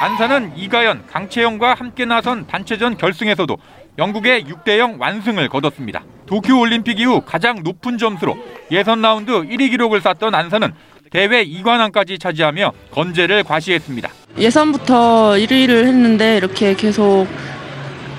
안산은 0.00 0.52
이가연, 0.56 1.06
강채영과 1.06 1.74
함께 1.74 2.04
나선 2.04 2.46
단체전 2.46 2.98
결승에서도 2.98 3.56
영국의 3.98 4.44
6대0 4.44 4.98
완승을 4.98 5.48
거뒀습니다. 5.48 6.02
도쿄올림픽 6.26 6.98
이후 6.98 7.20
가장 7.20 7.62
높은 7.62 7.98
점수로 7.98 8.36
예선 8.70 9.02
라운드 9.02 9.32
1위 9.32 9.70
기록을 9.70 10.00
쌓던 10.00 10.34
안산은 10.34 10.72
대회 11.10 11.44
2관왕까지 11.44 12.18
차지하며 12.18 12.72
건재를 12.90 13.44
과시했습니다. 13.44 14.08
예선부터 14.38 15.32
1위를 15.32 15.84
했는데 15.84 16.38
이렇게 16.38 16.74
계속 16.74 17.26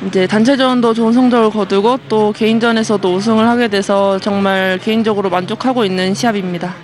이제 0.07 0.27
단체전도 0.27 0.93
좋은 0.93 1.11
성적을 1.11 1.49
거두고 1.49 1.97
또 2.07 2.31
개인전에서도 2.33 3.15
우승을 3.15 3.47
하게 3.47 3.67
돼서 3.67 4.19
정말 4.19 4.77
개인적으로 4.77 5.29
만족하고 5.31 5.85
있는 5.85 6.13
시합입니다. 6.13 6.75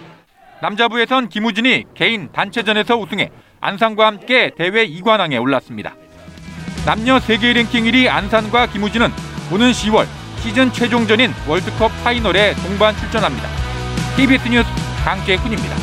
남자부에선 0.62 1.30
김우진이 1.30 1.86
개인 1.94 2.32
단체전에서 2.32 2.98
우승해 2.98 3.30
안산과 3.62 4.08
함께 4.08 4.52
대회 4.58 4.88
2관왕에 4.88 5.40
올랐습니다. 5.40 5.96
남녀 6.86 7.20
세계 7.20 7.54
랭킹 7.54 7.86
1위 7.86 8.08
안산과 8.08 8.68
김우진은 8.68 9.10
오는 9.52 9.72
10월 9.72 10.06
시즌 10.40 10.72
최종전인 10.72 11.32
월드컵 11.48 11.92
파이널에 12.04 12.56
동반 12.56 12.96
출전합니다. 12.96 13.48
KBS 14.16 14.48
뉴스 14.50 14.70
강재훈입니다. 15.04 15.76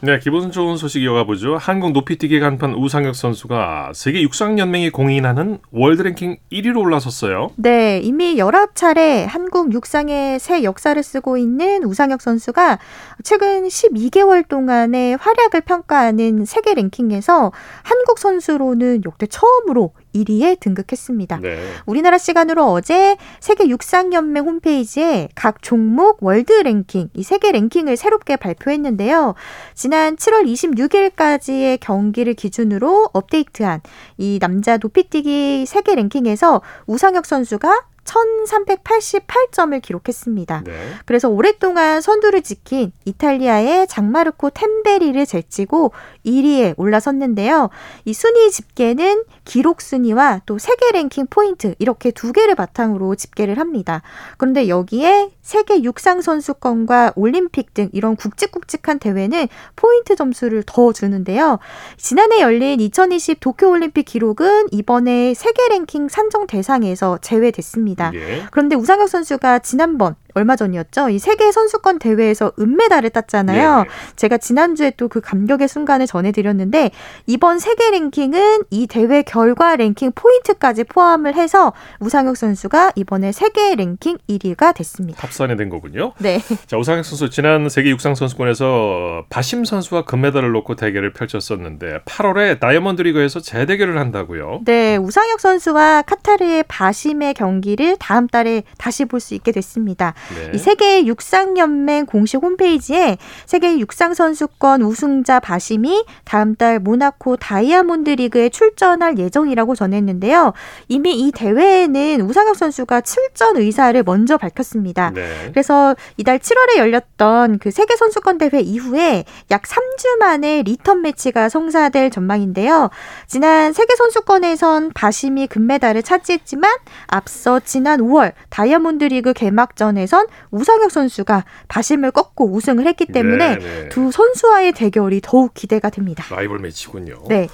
네, 0.00 0.20
기분 0.20 0.52
좋은 0.52 0.76
소식 0.76 1.02
이어가 1.02 1.24
보죠. 1.24 1.56
한국 1.56 1.90
높이뛰기 1.90 2.38
간판 2.38 2.72
우상혁 2.74 3.16
선수가 3.16 3.90
세계 3.96 4.22
육상연맹이 4.22 4.90
공인하는 4.90 5.58
월드 5.72 6.02
랭킹 6.02 6.36
1위로 6.52 6.78
올라섰어요. 6.82 7.50
네, 7.56 7.98
이미 7.98 8.38
여러 8.38 8.68
차례 8.74 9.24
한국 9.24 9.72
육상의 9.72 10.38
새 10.38 10.62
역사를 10.62 11.02
쓰고 11.02 11.36
있는 11.36 11.82
우상혁 11.82 12.22
선수가 12.22 12.78
최근 13.24 13.66
12개월 13.66 14.46
동안의 14.46 15.16
활약을 15.16 15.62
평가하는 15.62 16.44
세계 16.44 16.74
랭킹에서 16.74 17.50
한국 17.82 18.20
선수로는 18.20 19.02
역대 19.04 19.26
처음으로 19.26 19.94
1위에 20.14 20.58
등극했습니다. 20.60 21.40
네. 21.40 21.58
우리나라 21.86 22.18
시간으로 22.18 22.66
어제 22.66 23.16
세계 23.40 23.68
육상연맹 23.68 24.44
홈페이지에 24.44 25.28
각 25.34 25.62
종목 25.62 26.22
월드 26.22 26.52
랭킹, 26.52 27.10
이 27.14 27.22
세계 27.22 27.52
랭킹을 27.52 27.96
새롭게 27.96 28.36
발표했는데요. 28.36 29.34
지난 29.74 30.16
7월 30.16 30.46
26일까지의 30.46 31.78
경기를 31.80 32.34
기준으로 32.34 33.10
업데이트한 33.12 33.80
이 34.16 34.38
남자 34.40 34.76
높이뛰기 34.76 35.66
세계 35.66 35.94
랭킹에서 35.94 36.62
우상혁 36.86 37.26
선수가 37.26 37.88
1388점을 38.08 39.80
기록했습니다. 39.82 40.62
네. 40.64 40.72
그래서 41.04 41.28
오랫동안 41.28 42.00
선두를 42.00 42.42
지킨 42.42 42.92
이탈리아의 43.04 43.86
장마르코 43.86 44.50
템베리를 44.50 45.24
제치고 45.26 45.92
1위에 46.24 46.74
올라섰는데요. 46.76 47.70
이 48.04 48.12
순위 48.14 48.50
집계는 48.50 49.24
기록 49.48 49.80
순위와 49.80 50.42
또 50.44 50.58
세계 50.58 50.92
랭킹 50.92 51.28
포인트 51.30 51.74
이렇게 51.78 52.10
두 52.10 52.32
개를 52.32 52.54
바탕으로 52.54 53.14
집계를 53.14 53.58
합니다. 53.58 54.02
그런데 54.36 54.68
여기에 54.68 55.30
세계 55.40 55.82
육상 55.82 56.20
선수권과 56.20 57.14
올림픽 57.16 57.72
등 57.72 57.88
이런 57.92 58.14
굵직굵직한 58.14 58.98
대회는 58.98 59.48
포인트 59.74 60.16
점수를 60.16 60.64
더 60.66 60.92
주는데요. 60.92 61.58
지난해 61.96 62.42
열린 62.42 62.78
2020 62.78 63.40
도쿄 63.40 63.70
올림픽 63.70 64.04
기록은 64.04 64.68
이번에 64.70 65.32
세계 65.32 65.66
랭킹 65.68 66.08
산정 66.08 66.46
대상에서 66.46 67.18
제외됐습니다. 67.22 68.12
예. 68.14 68.42
그런데 68.50 68.76
우상혁 68.76 69.08
선수가 69.08 69.60
지난번 69.60 70.14
얼마 70.34 70.56
전이었죠. 70.56 71.08
이 71.10 71.18
세계 71.18 71.50
선수권 71.52 71.98
대회에서 71.98 72.52
은메달을 72.58 73.10
땄잖아요. 73.10 73.82
네. 73.82 73.88
제가 74.16 74.38
지난주에 74.38 74.92
또 74.92 75.08
그 75.08 75.20
감격의 75.22 75.68
순간을 75.68 76.06
전해드렸는데 76.06 76.90
이번 77.26 77.58
세계 77.58 77.90
랭킹은 77.90 78.64
이 78.70 78.86
대회 78.86 79.22
결과 79.22 79.74
랭킹 79.74 80.12
포인트까지 80.14 80.84
포함을 80.84 81.34
해서 81.34 81.72
우상혁 82.00 82.36
선수가 82.36 82.92
이번에 82.94 83.32
세계 83.32 83.74
랭킹 83.74 84.18
1위가 84.28 84.74
됐습니다. 84.74 85.22
합산이 85.22 85.56
된 85.56 85.70
거군요. 85.70 86.12
네. 86.18 86.40
자, 86.66 86.76
우상혁 86.76 87.06
선수 87.06 87.30
지난 87.30 87.70
세계 87.70 87.88
육상 87.88 88.14
선수권에서 88.14 89.24
바심 89.30 89.64
선수와 89.64 90.04
금메달을 90.04 90.52
놓고 90.52 90.76
대결을 90.76 91.12
펼쳤었는데 91.12 92.00
8월에 92.04 92.60
다이아몬드 92.60 93.02
리그에서 93.02 93.40
재대결을 93.40 93.98
한다고요. 93.98 94.60
네, 94.64 94.96
우상혁 94.96 95.40
선수와 95.40 96.02
카타르의 96.02 96.64
바심의 96.68 97.34
경기를 97.34 97.96
다음 97.98 98.26
달에 98.26 98.62
다시 98.78 99.04
볼 99.04 99.18
수 99.20 99.34
있게 99.34 99.50
됐습니다. 99.50 100.14
네. 100.34 100.52
이 100.54 100.58
세계 100.58 101.06
육상 101.06 101.56
연맹 101.56 102.06
공식 102.06 102.42
홈페이지에 102.42 103.18
세계 103.46 103.78
육상 103.78 104.14
선수권 104.14 104.82
우승자 104.82 105.40
바심이 105.40 106.04
다음 106.24 106.54
달 106.54 106.78
모나코 106.78 107.36
다이아몬드 107.36 108.10
리그에 108.10 108.48
출전할 108.48 109.18
예정이라고 109.18 109.74
전했는데요. 109.74 110.52
이미 110.88 111.20
이 111.20 111.32
대회에는 111.32 112.22
우상혁 112.22 112.56
선수가 112.56 113.02
출전 113.02 113.56
의사를 113.56 114.02
먼저 114.02 114.36
밝혔습니다. 114.36 115.10
네. 115.14 115.50
그래서 115.52 115.94
이달 116.16 116.38
7월에 116.38 116.78
열렸던 116.78 117.58
그 117.58 117.70
세계 117.70 117.96
선수권 117.96 118.38
대회 118.38 118.60
이후에 118.60 119.24
약 119.50 119.62
3주 119.62 120.18
만에 120.18 120.62
리턴 120.62 121.02
매치가 121.02 121.48
성사될 121.48 122.10
전망인데요. 122.10 122.90
지난 123.26 123.72
세계 123.72 123.94
선수권에선 123.96 124.92
바심이 124.94 125.46
금메달을 125.46 126.02
차지했지만 126.02 126.70
앞서 127.06 127.60
지난 127.60 128.00
5월 128.00 128.32
다이아몬드 128.50 129.04
리그 129.04 129.32
개막전에선 129.32 130.26
우상혁 130.50 130.90
선수가 130.90 131.44
바심을 131.68 132.10
꺾고 132.10 132.50
우승을 132.52 132.86
했기 132.88 133.06
때문에 133.06 133.58
네, 133.58 133.64
네. 133.82 133.88
두 133.90 134.10
선수와의 134.10 134.72
대결이 134.72 135.20
더욱 135.22 135.54
기대가 135.54 135.90
됩니다. 135.90 136.24
라이벌 136.34 136.58
매치군요. 136.58 137.22
네. 137.28 137.46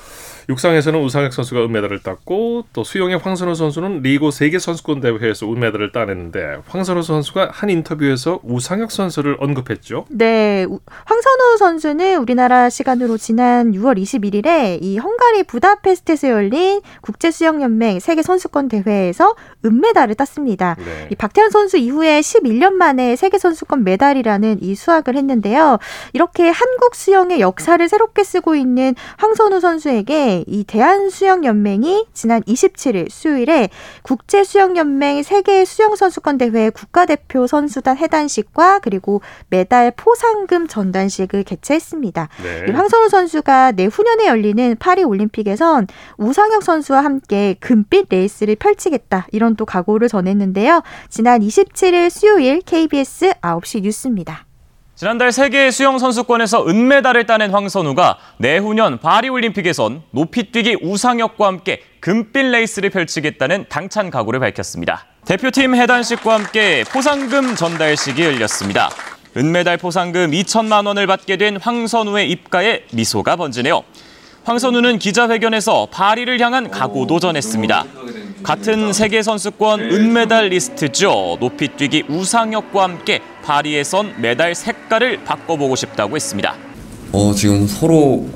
육상에서는 0.47 1.01
우상혁 1.03 1.33
선수가 1.33 1.65
은메달을 1.65 2.03
땄고 2.03 2.65
또 2.75 2.85
수영의 2.85 3.17
황선우 3.17 3.55
선수는 3.55 4.03
리고 4.03 4.31
세계 4.31 4.59
선수권 4.59 5.01
대회에서 5.01 5.47
은메달을 5.51 5.91
따냈는데 5.93 6.59
황선우 6.67 7.03
선수가 7.03 7.49
한 7.51 7.71
인터뷰에서 7.71 8.41
우상혁 8.43 8.91
선수를 8.93 9.39
언급했죠. 9.41 10.05
네, 10.11 10.65
우- 10.69 10.81
황선우 11.07 11.57
선수는 11.59 12.19
우리나라 12.19 12.69
시간으로 12.69 13.17
지난 13.17 13.73
6월 13.73 13.99
21일에 13.99 14.79
이 14.83 14.99
헝가리 14.99 15.45
부다페스트에서 15.45 16.29
열린 16.29 16.83
국제 17.01 17.31
수영 17.31 17.63
연맹 17.63 17.99
세계 18.01 18.21
선수권 18.21 18.69
대회에서 18.69 19.35
은메달을 19.65 20.15
땄습니다. 20.15 20.77
네. 20.79 21.09
이 21.11 21.15
박태환 21.15 21.51
선수 21.51 21.77
이후에 21.77 22.21
11년 22.21 22.73
만에 22.73 23.17
세계 23.17 23.39
선수권 23.39 23.85
메달이라는 23.85 24.63
이 24.63 24.75
수확을 24.75 25.17
했는데요. 25.17 25.79
이렇게 26.13 26.49
한국 26.49 26.95
수영의 26.95 27.41
역사를 27.41 27.87
새롭게 27.89 28.25
쓰고 28.25 28.55
있는 28.55 28.95
황선우 29.19 29.61
선수에게 29.61 30.45
이 30.47 30.65
대한 30.65 31.11
수영 31.11 31.45
연맹이 31.45 32.07
지난 32.13 32.43
27일 32.43 33.11
수요일에 33.11 33.69
국제 34.03 34.45
수영 34.45 34.77
연맹 34.77 35.23
세계 35.23 35.65
수영 35.65 35.97
선수권 35.97 36.39
대회 36.39 36.71
국가대표 36.71 37.47
선수단 37.47 37.97
해단식과 37.97 38.81
그리고 38.81 39.21
메달 39.49 39.93
포상금 39.97 40.67
전단식을 40.69 41.45
개최했습니다. 41.45 42.29
네. 42.43 42.67
이 42.69 42.71
황선우 42.73 43.09
선수가 43.09 43.73
내후년에 43.73 44.27
열리는 44.27 44.77
파리 44.79 45.05
올림픽에선 45.05 45.87
우상혁 46.17 46.63
선수와 46.63 47.05
함께 47.05 47.57
금빛 47.61 48.07
레이스를 48.11 48.57
펼치겠다 48.57 49.27
이런 49.33 49.54
또 49.57 49.65
각오를 49.65 50.09
전했는데요. 50.09 50.83
지난 51.09 51.41
27일 51.41 52.11
수요일 52.11 52.61
KBS 52.61 53.35
9시 53.41 53.83
뉴스입니다. 53.83 54.47
지난달 54.97 55.33
세계 55.33 55.73
수영 55.73 55.99
선수권에서 55.99 56.69
은메달을 56.69 57.27
따낸 57.27 57.51
황선우가 57.51 58.17
내후년 58.39 59.01
파리 59.01 59.29
올림픽에선 59.29 60.03
높이뛰기 60.13 60.79
우상혁과 60.83 61.47
함께 61.47 61.81
금빛 61.99 62.47
레이스를 62.47 62.91
펼치겠다는 62.91 63.67
당찬 63.69 64.11
각오를 64.11 64.39
밝혔습니다. 64.39 65.07
대표팀 65.25 65.75
해단식과 65.75 66.35
함께 66.35 66.85
포상금 66.93 67.57
전달식이 67.57 68.23
열렸습니다. 68.23 68.89
은메달 69.37 69.79
포상금 69.79 70.31
2천만 70.31 70.87
원을 70.87 71.09
받게 71.09 71.39
된 71.39 71.57
황선우의 71.57 72.31
입가에 72.31 72.85
미소가 72.93 73.35
번지네요. 73.35 73.83
황선우는 74.45 74.99
기자회견에서 75.01 75.89
파리를 75.91 76.39
향한 76.41 76.71
각오도 76.71 77.19
전했습니다. 77.19 77.85
같은 78.45 78.93
세계 78.93 79.23
선수권 79.23 79.81
은메달 79.81 80.49
리스트죠. 80.49 81.39
높이뛰기 81.41 82.05
우상혁과 82.09 82.83
함께 82.83 83.21
파리에선 83.43 84.21
메달 84.21 84.55
색깔을 84.55 85.25
바꿔보고 85.25 85.75
싶다고 85.77 86.15
했습니다. 86.15 86.55
어, 87.13 87.33
지금 87.35 87.67
서로 87.67 88.29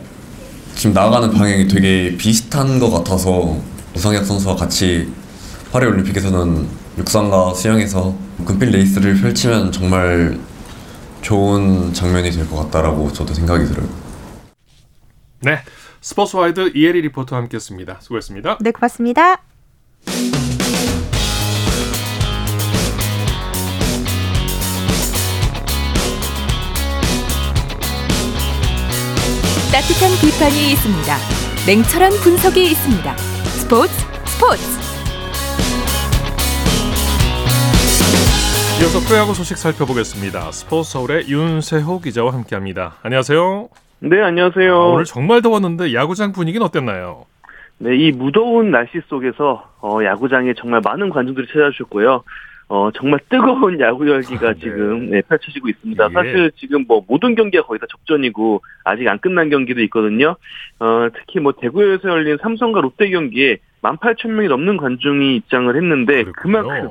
지금 0.75 0.95
나아가는 0.95 1.31
방향이 1.31 1.69
되게 1.69 2.17
비슷한 2.17 2.79
것 2.79 2.91
같아서 2.91 3.59
우상혁 3.95 4.25
선수와 4.25 4.57
같이 4.57 5.13
파리 5.73 5.85
올림픽에서는 5.87 6.69
육상과 6.99 7.53
수영에서 7.55 8.17
금빛 8.47 8.71
레이스를 8.71 9.21
펼치면 9.21 9.73
정말 9.73 10.39
좋은 11.21 11.93
장면이 11.93 12.31
될 12.31 12.49
것 12.49 12.57
같다라고 12.65 13.13
저도 13.13 13.35
생각이 13.35 13.67
들어요. 13.67 13.87
네. 15.41 15.59
스포츠와이드 16.01 16.73
이혜리 16.75 17.03
리포터와 17.03 17.43
함께했습니다. 17.43 17.99
수고했습니다. 18.01 18.59
네, 18.61 18.71
고맙습니다. 18.71 19.43
따뜻한 29.73 30.11
비판이 30.21 30.73
있습니다. 30.73 31.17
냉철한 31.67 32.13
분석이 32.23 32.65
있습니다. 32.65 33.17
스포츠 33.17 33.93
스포츠 34.27 34.63
이어서 38.81 39.01
프로야구 39.07 39.35
소식 39.35 39.57
살펴보겠습니다. 39.59 40.51
스포츠 40.53 40.93
서울의 40.93 41.29
윤세호 41.29 42.01
기자와 42.01 42.33
함께합니다. 42.33 42.97
안녕하세요. 43.03 43.69
네, 44.01 44.23
안녕하세요. 44.23 44.73
아, 44.73 44.87
오늘 44.87 45.05
정말 45.05 45.43
더웠는데 45.43 45.93
야구장 45.95 46.33
분위기는 46.33 46.65
어땠나요? 46.65 47.27
네, 47.79 47.97
이 47.97 48.13
무더운 48.13 48.71
날씨 48.71 49.01
속에서 49.09 49.71
어, 49.81 50.03
야구장에 50.03 50.55
정말 50.55 50.81
많은 50.85 51.11
관중들이 51.11 51.47
찾아주셨고요. 51.47 52.25
어, 52.71 52.91
정말 52.93 53.21
뜨거운 53.29 53.79
야구 53.81 54.09
열기가 54.09 54.55
지금 54.55 55.11
네, 55.11 55.23
펼쳐지고 55.23 55.69
있습니다. 55.69 56.09
예. 56.09 56.13
사실 56.13 56.51
지금 56.57 56.85
뭐 56.87 57.03
모든 57.07 57.35
경기가 57.35 57.63
거의 57.65 57.79
다 57.79 57.87
접전이고 57.89 58.63
아직 58.85 59.09
안 59.09 59.19
끝난 59.19 59.49
경기도 59.49 59.81
있거든요. 59.83 60.37
어, 60.81 61.09
특히 61.15 61.41
뭐 61.41 61.53
대구에서 61.53 62.09
열린 62.09 62.37
삼성과 62.43 62.81
롯데 62.81 63.11
경기에 63.11 63.59
18,000명이 63.83 64.49
넘는 64.49 64.77
관중이 64.77 65.37
입장을 65.37 65.75
했는데 65.75 66.25
그만큼 66.25 66.89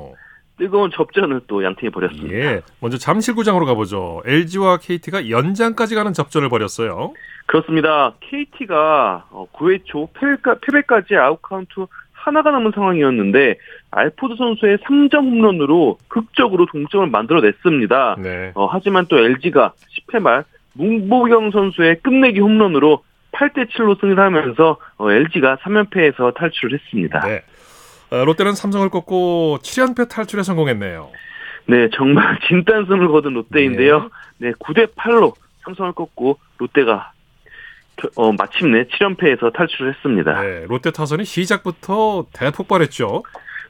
뜨거운 0.58 0.90
접전을 0.90 1.42
또 1.46 1.64
양팀이 1.64 1.90
벌였습니다. 1.90 2.34
예. 2.34 2.60
먼저 2.80 2.98
잠실구장으로 2.98 3.64
가보죠. 3.66 4.22
LG와 4.26 4.78
KT가 4.78 5.30
연장까지 5.30 5.94
가는 5.94 6.12
접전을 6.12 6.48
벌였어요. 6.48 7.14
그렇습니다. 7.46 8.14
KT가 8.20 9.26
9회 9.54 9.82
초 9.84 10.08
패배까, 10.12 10.56
패배까지 10.60 11.16
아웃카운트 11.16 11.86
하나가 12.12 12.50
남은 12.50 12.72
상황이었는데 12.74 13.56
알포드 13.90 14.34
선수의 14.36 14.78
3점 14.78 15.14
홈런으로 15.14 15.98
극적으로 16.08 16.66
동점을 16.66 17.06
만들어냈습니다. 17.06 18.16
네. 18.18 18.52
어, 18.54 18.66
하지만 18.66 19.06
또 19.06 19.18
LG가 19.18 19.72
10회 20.10 20.20
말 20.20 20.44
문보경 20.74 21.52
선수의 21.52 22.00
끝내기 22.02 22.40
홈런으로 22.40 23.02
8대 23.32 23.70
7로 23.70 23.98
승리를 24.00 24.22
하면서 24.22 24.76
어, 24.96 25.10
LG가 25.10 25.56
3연패에서 25.62 26.34
탈출을 26.34 26.78
했습니다. 26.78 27.20
네. 27.20 27.42
어, 28.10 28.24
롯데는 28.24 28.54
삼성을 28.54 28.88
꺾고 28.88 29.58
7연패 29.62 30.08
탈출에 30.08 30.42
성공했네요. 30.42 31.10
네, 31.66 31.88
정말 31.94 32.38
진단승을 32.48 33.08
거둔 33.08 33.34
롯데인데요. 33.34 34.10
네, 34.38 34.52
9대 34.52 34.94
8로 34.94 35.34
삼성을 35.64 35.92
꺾고 35.92 36.38
롯데가 36.58 37.12
겨- 37.96 38.08
어, 38.16 38.32
마침내 38.32 38.84
7연패에서 38.84 39.52
탈출을 39.52 39.92
했습니다. 39.94 40.40
네, 40.40 40.64
롯데 40.68 40.90
타선이 40.90 41.24
시작부터 41.24 42.26
대폭발했죠. 42.32 43.22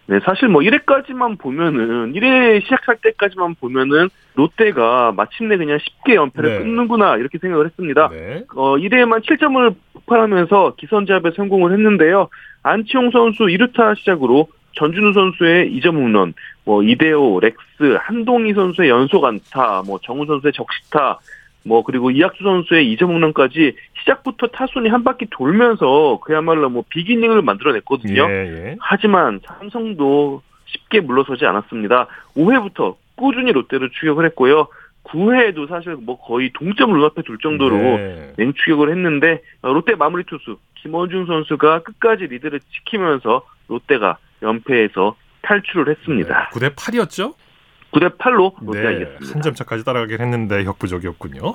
네, 0.08 0.20
사실 0.24 0.48
뭐 0.48 0.62
1회까지만 0.62 1.38
보면은 1.38 2.14
1회 2.14 2.62
시작할 2.62 2.96
때까지만 3.02 3.56
보면은 3.60 4.08
롯데가 4.36 5.12
마침내 5.14 5.58
그냥 5.58 5.78
쉽게 5.78 6.14
연패를 6.14 6.50
네. 6.50 6.58
끊는구나 6.60 7.16
이렇게 7.16 7.36
생각을 7.36 7.66
했습니다. 7.66 8.08
어 8.54 8.76
1회에만 8.76 9.22
7점을 9.22 9.74
폭발하면서 9.92 10.76
기선제압에 10.78 11.32
성공을 11.36 11.72
했는데요. 11.72 12.28
안치홍 12.62 13.10
선수 13.10 13.44
2루타 13.44 13.98
시작으로 13.98 14.48
전준우 14.76 15.12
선수의 15.12 15.70
2점 15.78 15.96
홈런, 15.96 16.32
뭐 16.64 16.82
이대호, 16.82 17.40
렉스, 17.40 17.98
한동희 18.00 18.54
선수의 18.54 18.88
연속 18.88 19.24
안타, 19.26 19.82
뭐 19.84 19.98
정우 20.02 20.24
선수의 20.24 20.54
적시타, 20.54 21.18
뭐 21.64 21.82
그리고 21.82 22.10
이학수 22.10 22.42
선수의 22.42 22.96
2점 22.96 23.08
홈런까지 23.08 23.74
시작부터 24.08 24.46
타순이 24.48 24.88
한 24.88 25.04
바퀴 25.04 25.26
돌면서 25.30 26.18
그야말로 26.24 26.70
뭐 26.70 26.84
비기닝을 26.88 27.42
만들어냈거든요. 27.42 28.22
예, 28.28 28.32
예. 28.70 28.76
하지만 28.80 29.40
삼성도 29.46 30.42
쉽게 30.66 31.00
물러서지 31.00 31.44
않았습니다. 31.46 32.06
5회부터 32.36 32.96
꾸준히 33.16 33.52
롯데를 33.52 33.90
추격을 33.90 34.24
했고요. 34.26 34.68
9회에도 35.04 35.68
사실 35.68 35.94
뭐 35.96 36.18
거의 36.20 36.50
동점 36.54 36.92
눈앞에 36.92 37.22
둘 37.22 37.38
정도로 37.38 37.76
네. 37.76 38.32
맹추격을 38.36 38.90
했는데 38.90 39.42
어, 39.62 39.72
롯데 39.72 39.94
마무리 39.94 40.24
투수 40.24 40.58
김원중 40.82 41.26
선수가 41.26 41.82
끝까지 41.82 42.24
리드를 42.26 42.60
지키면서 42.60 43.42
롯데가 43.68 44.18
연패에서 44.42 45.16
탈출을 45.42 45.88
했습니다. 45.96 46.50
9대 46.52 46.74
8이었죠? 46.74 47.34
9대 47.92 48.18
8로 48.18 48.54
롯데가 48.64 48.90
네, 48.90 48.96
이겼습니다. 48.96 49.34
한 49.34 49.42
점 49.42 49.54
차까지 49.54 49.84
따라가긴 49.84 50.20
했는데 50.20 50.64
역부족이었군요. 50.66 51.54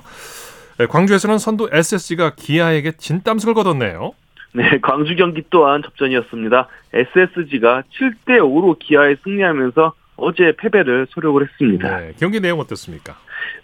네, 0.78 0.86
광주에서는 0.86 1.38
선두 1.38 1.68
SSG가 1.70 2.34
기아에게 2.34 2.92
진땀승을 2.92 3.54
거뒀네요. 3.54 4.12
네, 4.54 4.78
광주 4.80 5.14
경기 5.16 5.42
또한 5.50 5.82
접전이었습니다. 5.82 6.68
SSG가 6.92 7.82
7대 7.92 8.38
5로 8.38 8.78
기아에 8.78 9.16
승리하면서 9.22 9.92
어제 10.16 10.52
패배를 10.56 11.06
소력을 11.10 11.42
했습니다. 11.42 11.98
네, 11.98 12.12
경기 12.18 12.40
내용 12.40 12.60
어땠습니까? 12.60 13.16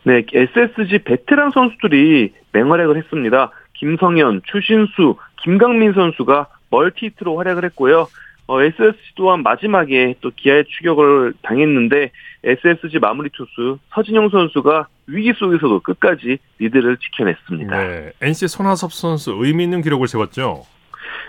네, 0.05 0.25
SSG 0.33 0.99
베테랑 1.05 1.51
선수들이 1.53 2.33
맹활약을 2.53 2.97
했습니다. 2.97 3.51
김성현, 3.75 4.43
추신수, 4.45 5.17
김강민 5.43 5.93
선수가 5.93 6.49
멀티히트로 6.71 7.37
활약을 7.37 7.65
했고요. 7.67 8.09
어, 8.47 8.61
SSG 8.61 9.15
또한 9.15 9.43
마지막에 9.45 10.17
또 10.21 10.33
기아의 10.35 10.65
추격을 10.65 11.35
당했는데 11.43 12.11
SSG 12.43 12.99
마무리 12.99 13.31
투수 13.31 13.79
서진용 13.95 14.31
선수가 14.31 14.89
위기 15.11 15.33
속에서도 15.33 15.81
끝까지 15.81 16.39
리드를 16.59 16.97
지켜냈습니다. 16.99 17.77
네, 17.77 18.13
NC 18.21 18.49
손아섭 18.49 18.93
선수 18.93 19.37
의미 19.39 19.65
있는 19.65 19.83
기록을 19.83 20.09
세웠죠. 20.09 20.65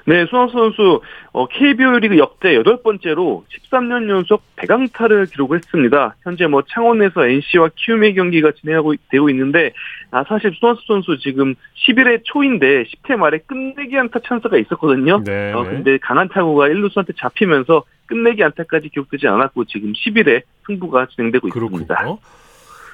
네, 0.05 0.25
손아섭 0.25 0.57
선수 0.57 1.01
어, 1.31 1.47
KBO 1.47 1.99
리그 1.99 2.17
역대 2.17 2.55
여덟 2.55 2.81
번째로 2.81 3.45
13년 3.51 4.09
연속 4.09 4.43
100안타를 4.55 5.31
기록을 5.31 5.57
했습니다. 5.59 6.15
현재 6.23 6.47
뭐 6.47 6.63
창원에서 6.67 7.27
NC와 7.27 7.69
키움의 7.75 8.15
경기가 8.15 8.51
진행하고 8.51 8.95
되고 9.09 9.29
있는데 9.29 9.73
아 10.09 10.23
사실 10.27 10.53
손학수 10.59 10.83
선수 10.87 11.19
지금 11.19 11.55
11회 11.87 12.21
초인데 12.23 12.83
10회 12.83 13.15
말에 13.15 13.39
끝내기 13.45 13.97
안타 13.97 14.19
찬스가 14.19 14.57
있었거든요. 14.57 15.23
네, 15.23 15.53
어, 15.53 15.63
네. 15.63 15.69
근데 15.69 15.97
강한 15.99 16.27
타구가 16.29 16.67
1루수한테 16.69 17.15
잡히면서 17.17 17.83
끝내기 18.07 18.43
안타까지 18.43 18.89
기록되지 18.89 19.27
않았고 19.27 19.65
지금 19.65 19.93
11회 19.93 20.41
승부가 20.65 21.07
진행되고 21.07 21.47
있습니다. 21.47 21.95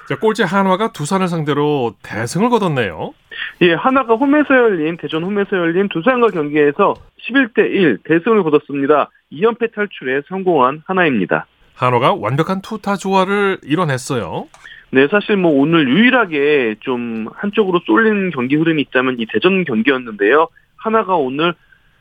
자, 0.08 0.16
꼴찌 0.16 0.42
한화가 0.42 0.92
두산을 0.92 1.28
상대로 1.28 1.94
대승을 2.02 2.48
거뒀네요. 2.48 3.12
예, 3.60 3.74
한화가 3.74 4.14
홈에서 4.14 4.54
열린 4.54 4.96
대전 4.96 5.22
홈에서 5.22 5.54
열린 5.54 5.86
두산과 5.90 6.28
경기에서 6.28 6.94
11대 7.28 7.58
1 7.58 7.98
대승을 8.04 8.42
거뒀습니다. 8.42 9.10
2연패 9.30 9.74
탈출에 9.74 10.22
성공한 10.30 10.82
하나입니다. 10.86 11.44
한화가 11.74 12.14
완벽한 12.14 12.62
투타 12.62 12.96
조화를 12.96 13.58
이뤄냈어요. 13.62 14.48
네, 14.92 15.08
사실 15.08 15.36
뭐 15.36 15.52
오늘 15.52 15.86
유일하게 15.86 16.76
좀 16.80 17.28
한쪽으로 17.34 17.80
쏠린 17.84 18.30
경기 18.30 18.56
흐름이 18.56 18.80
있다면 18.88 19.16
이 19.18 19.26
대전 19.30 19.64
경기였는데요. 19.64 20.48
하나가 20.76 21.16
오늘 21.16 21.52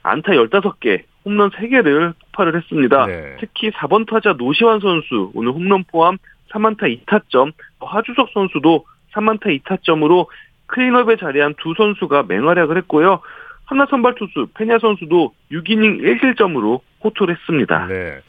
안타 0.01 0.31
15개, 0.31 1.03
홈런 1.25 1.49
3개를 1.49 2.13
폭발을 2.21 2.55
했습니다. 2.55 3.05
네. 3.05 3.35
특히 3.41 3.69
4번 3.71 4.09
타자 4.09 4.31
노시환 4.31 4.79
선수 4.79 5.29
오늘 5.33 5.51
홈런 5.51 5.83
포함 5.83 6.17
3안타 6.51 7.05
2타점, 7.05 7.53
하주석 7.79 8.29
선수도 8.33 8.85
3안타 9.13 9.61
2타점으로 9.61 10.27
클린업에 10.67 11.17
자리한 11.17 11.55
두 11.61 11.73
선수가 11.77 12.23
맹활약을 12.27 12.77
했고요. 12.77 13.21
하나 13.65 13.85
선발 13.89 14.15
투수 14.15 14.47
페냐 14.53 14.79
선수도 14.79 15.33
6이닝 15.51 16.01
1실점으로 16.01 16.81
호투를 17.03 17.35
했습니다. 17.35 17.87
네. 17.87 18.19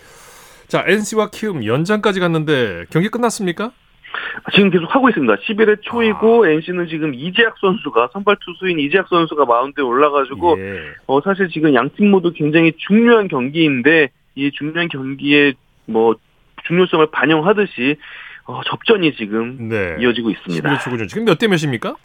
자, 0.66 0.84
NC와 0.86 1.30
키움 1.30 1.64
연장까지 1.64 2.20
갔는데 2.20 2.86
경기 2.90 3.08
끝났습니까? 3.08 3.72
지금 4.54 4.70
계속 4.70 4.94
하고 4.94 5.08
있습니다. 5.08 5.34
11회 5.36 5.78
초이고 5.82 6.46
NC는 6.46 6.88
지금 6.88 7.14
이재학 7.14 7.54
선수가 7.60 8.10
선발 8.12 8.36
투수인 8.44 8.78
이재학 8.80 9.08
선수가 9.08 9.44
마운드에 9.44 9.82
올라가지고 9.84 10.58
예. 10.58 10.80
어 11.06 11.20
사실 11.20 11.48
지금 11.48 11.74
양 11.74 11.90
팀 11.90 12.10
모두 12.10 12.32
굉장히 12.32 12.72
중요한 12.86 13.28
경기인데 13.28 14.08
이 14.34 14.50
중요한 14.52 14.88
경기의 14.88 15.54
뭐 15.86 16.14
중요성을 16.68 17.06
반영하듯이 17.10 17.96
어, 18.44 18.60
접전이 18.64 19.14
지금 19.16 19.68
네. 19.68 19.96
이어지고 20.00 20.30
있습니다. 20.30 20.68
11회 20.70 20.80
초구죠. 20.80 21.06
지금 21.06 21.24
몇 21.24 21.38
대 21.38 21.48
몇입니까? 21.48 21.96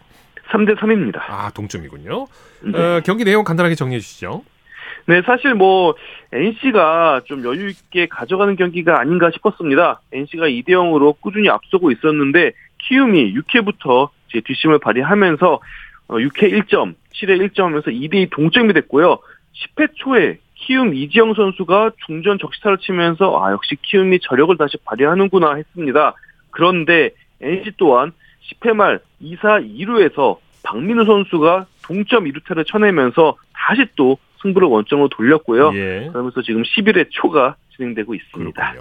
3대 0.51 0.77
3입니다. 0.77 1.19
아, 1.27 1.51
동점이군요. 1.55 2.27
네. 2.63 2.77
어, 2.79 3.01
경기 3.05 3.23
내용 3.23 3.43
간단하게 3.43 3.75
정리해 3.75 3.99
주시죠. 3.99 4.43
네, 5.05 5.21
사실 5.25 5.53
뭐 5.53 5.95
NC가 6.31 7.21
좀 7.25 7.43
여유 7.43 7.67
있게 7.69 8.07
가져가는 8.07 8.55
경기가 8.55 8.99
아닌가 8.99 9.31
싶었습니다. 9.31 10.01
NC가 10.11 10.47
2대 10.47 10.69
0으로 10.69 11.15
꾸준히 11.19 11.49
앞서고 11.49 11.91
있었는데 11.91 12.51
키움이 12.87 13.33
6회부터 13.35 14.09
이제 14.29 14.41
뒷심을 14.45 14.79
발휘하면서 14.79 15.59
어, 16.07 16.15
6회 16.15 16.51
1점, 16.67 16.95
7회 17.13 17.49
1점 17.49 17.63
하면서 17.63 17.89
2대 17.89 18.15
2 18.15 18.29
동점이 18.31 18.73
됐고요. 18.73 19.19
10회 19.77 19.89
초에 19.95 20.39
키움 20.65 20.93
이지영 20.93 21.33
선수가 21.33 21.91
중전 22.05 22.39
적시타를 22.39 22.77
치면서 22.77 23.37
아 23.39 23.51
역시 23.51 23.75
키움이 23.81 24.19
저력을 24.21 24.57
다시 24.57 24.77
발휘하는구나 24.85 25.55
했습니다. 25.55 26.13
그런데 26.51 27.11
NC 27.41 27.73
또한 27.77 28.13
10회 28.61 28.73
말 28.73 28.99
2사 29.21 29.67
2루에서 29.77 30.37
박민우 30.63 31.05
선수가 31.05 31.65
동점 31.83 32.25
2루타를 32.25 32.65
쳐내면서 32.65 33.35
다시 33.53 33.85
또 33.95 34.17
승부를 34.41 34.67
원점으로 34.67 35.09
돌렸고요. 35.09 35.71
예. 35.73 36.09
그러면서 36.11 36.41
지금 36.41 36.63
11회 36.63 37.07
초가 37.11 37.55
진행되고 37.75 38.13
있습니다. 38.15 38.75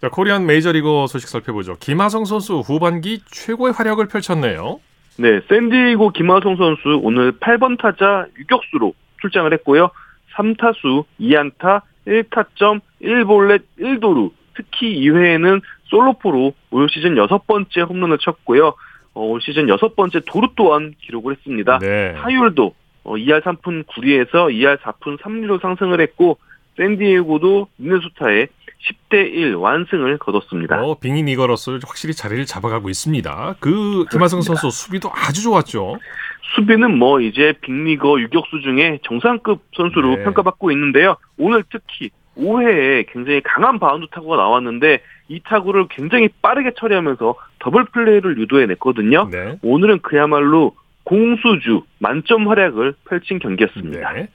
자, 0.00 0.08
코리안 0.08 0.46
메이저리그 0.46 1.06
소식 1.08 1.28
살펴보죠. 1.28 1.76
김하성 1.80 2.24
선수 2.24 2.60
후반기 2.60 3.20
최고의 3.26 3.72
활약을 3.72 4.08
펼쳤네요. 4.08 4.80
네, 5.18 5.40
샌디에이고 5.48 6.10
김하성 6.10 6.56
선수 6.56 7.00
오늘 7.02 7.32
8번 7.32 7.80
타자 7.80 8.26
유격수로 8.38 8.94
출장을 9.22 9.52
했고요. 9.54 9.90
3타수 10.36 11.04
2안타 11.20 11.82
1타점 12.06 12.80
1볼넷 13.02 13.62
1도루 13.78 14.30
특히 14.54 15.00
2회에는 15.00 15.60
솔로포로 15.84 16.52
올 16.70 16.88
시즌 16.90 17.16
여섯 17.16 17.46
번째 17.46 17.82
홈런을 17.82 18.18
쳤고요. 18.18 18.74
어, 19.14 19.20
올 19.20 19.40
시즌 19.40 19.68
여섯 19.68 19.96
번째 19.96 20.20
도루 20.26 20.48
또한 20.56 20.94
기록을 21.00 21.36
했습니다. 21.36 21.78
네. 21.78 22.14
타율도 22.14 22.74
어, 23.04 23.14
2할 23.14 23.42
3푼 23.42 23.86
9리에서 23.86 24.50
2할 24.50 24.78
4푼 24.78 25.18
3리로 25.20 25.60
상승을 25.60 26.00
했고 26.00 26.38
샌디에이고도 26.76 27.68
미네소타에 27.76 28.48
10대 28.86 29.14
1 29.14 29.54
완승을 29.54 30.18
거뒀습니다. 30.18 30.82
어, 30.82 30.98
빅리거로서 30.98 31.78
확실히 31.86 32.14
자리를 32.14 32.44
잡아가고 32.46 32.90
있습니다. 32.90 33.56
그 33.58 34.04
김하성 34.10 34.42
선수 34.42 34.70
수비도 34.70 35.10
아주 35.12 35.42
좋았죠. 35.42 35.96
수비는 36.54 36.96
뭐 36.98 37.20
이제 37.20 37.54
빅리거 37.60 38.20
유격수 38.20 38.60
중에 38.60 38.98
정상급 39.02 39.62
선수로 39.76 40.16
네. 40.16 40.24
평가받고 40.24 40.70
있는데요. 40.70 41.16
오늘 41.38 41.64
특히 41.70 42.10
5회에 42.36 43.06
굉장히 43.10 43.40
강한 43.42 43.78
바운드 43.78 44.06
타구가 44.10 44.36
나왔는데 44.36 45.00
이 45.28 45.40
타구를 45.40 45.88
굉장히 45.88 46.28
빠르게 46.42 46.72
처리하면서 46.78 47.34
더블 47.58 47.84
플레이를 47.86 48.38
유도해냈거든요. 48.38 49.28
네. 49.30 49.56
오늘은 49.62 50.00
그야말로 50.00 50.74
공수주 51.04 51.82
만점 51.98 52.48
활약을 52.48 52.94
펼친 53.08 53.38
경기였습니다. 53.38 54.12
네. 54.12 54.28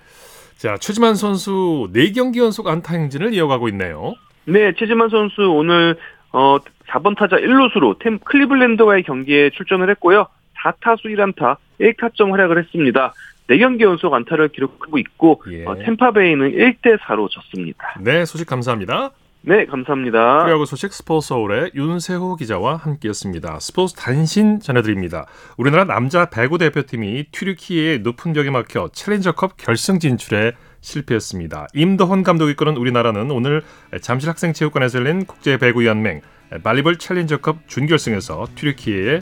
자, 0.58 0.78
최지만 0.78 1.16
선수 1.16 1.90
4경기 1.94 2.38
연속 2.38 2.68
안타 2.68 2.94
행진을 2.96 3.34
이어가고 3.34 3.68
있네요. 3.70 4.14
네, 4.46 4.74
최지만 4.78 5.10
선수 5.10 5.42
오늘 5.42 5.96
어 6.32 6.58
4번 6.88 7.18
타자 7.18 7.38
1루수로 7.38 8.00
템 8.00 8.20
클리블랜드와의 8.20 9.04
경기에 9.04 9.52
출전을 9.52 9.90
했고요. 9.92 10.28
4타수 10.64 11.06
1안타 11.06 11.58
1타점 11.82 12.32
활약을 12.32 12.60
했습니다. 12.60 13.14
4경기 13.50 13.82
연속 13.82 14.14
안타를 14.14 14.50
기록하고 14.50 14.98
있고 15.00 15.44
예. 15.52 15.66
어, 15.66 15.76
템파베이는 15.76 16.52
1대 16.52 16.98
4로 17.00 17.30
졌습니다. 17.30 17.96
네, 18.00 18.26
소식 18.26 18.48
감사합니다. 18.48 19.12
네, 19.44 19.66
감사합니다. 19.66 20.44
프로야구 20.44 20.68
소식 20.68 20.94
스포츠 20.94 21.30
서울의 21.30 21.72
윤세호 21.74 22.36
기자와 22.36 22.76
함께했습니다. 22.76 23.60
스포츠 23.60 23.96
단신 23.96 24.60
전해드립니다. 24.60 25.26
우리나라 25.58 25.84
남자 25.84 26.30
배구 26.30 26.60
대표팀이 26.60 27.26
튀르키예의 27.32 28.00
높은 28.00 28.34
벽에 28.34 28.52
막혀 28.52 28.90
챌린저컵 28.94 29.58
결승 29.58 29.98
진출에 29.98 30.54
실패했습니다. 30.82 31.68
임도헌 31.74 32.22
감독이 32.22 32.52
이끄는 32.52 32.78
우리나라는 32.78 33.32
오늘 33.32 33.64
잠실학생체육관에서 34.00 35.00
열린 35.00 35.26
국제배구연맹 35.26 36.22
발리볼 36.64 36.98
챌린저컵 36.98 37.68
준결승에서 37.68 38.46
튀르키예의 38.56 39.22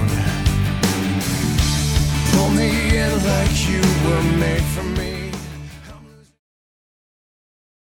Me 2.55 3.01
like 3.23 3.69
you 3.69 3.81
were 4.05 4.23
made 4.37 4.63
for 4.73 4.83
me. 4.83 5.00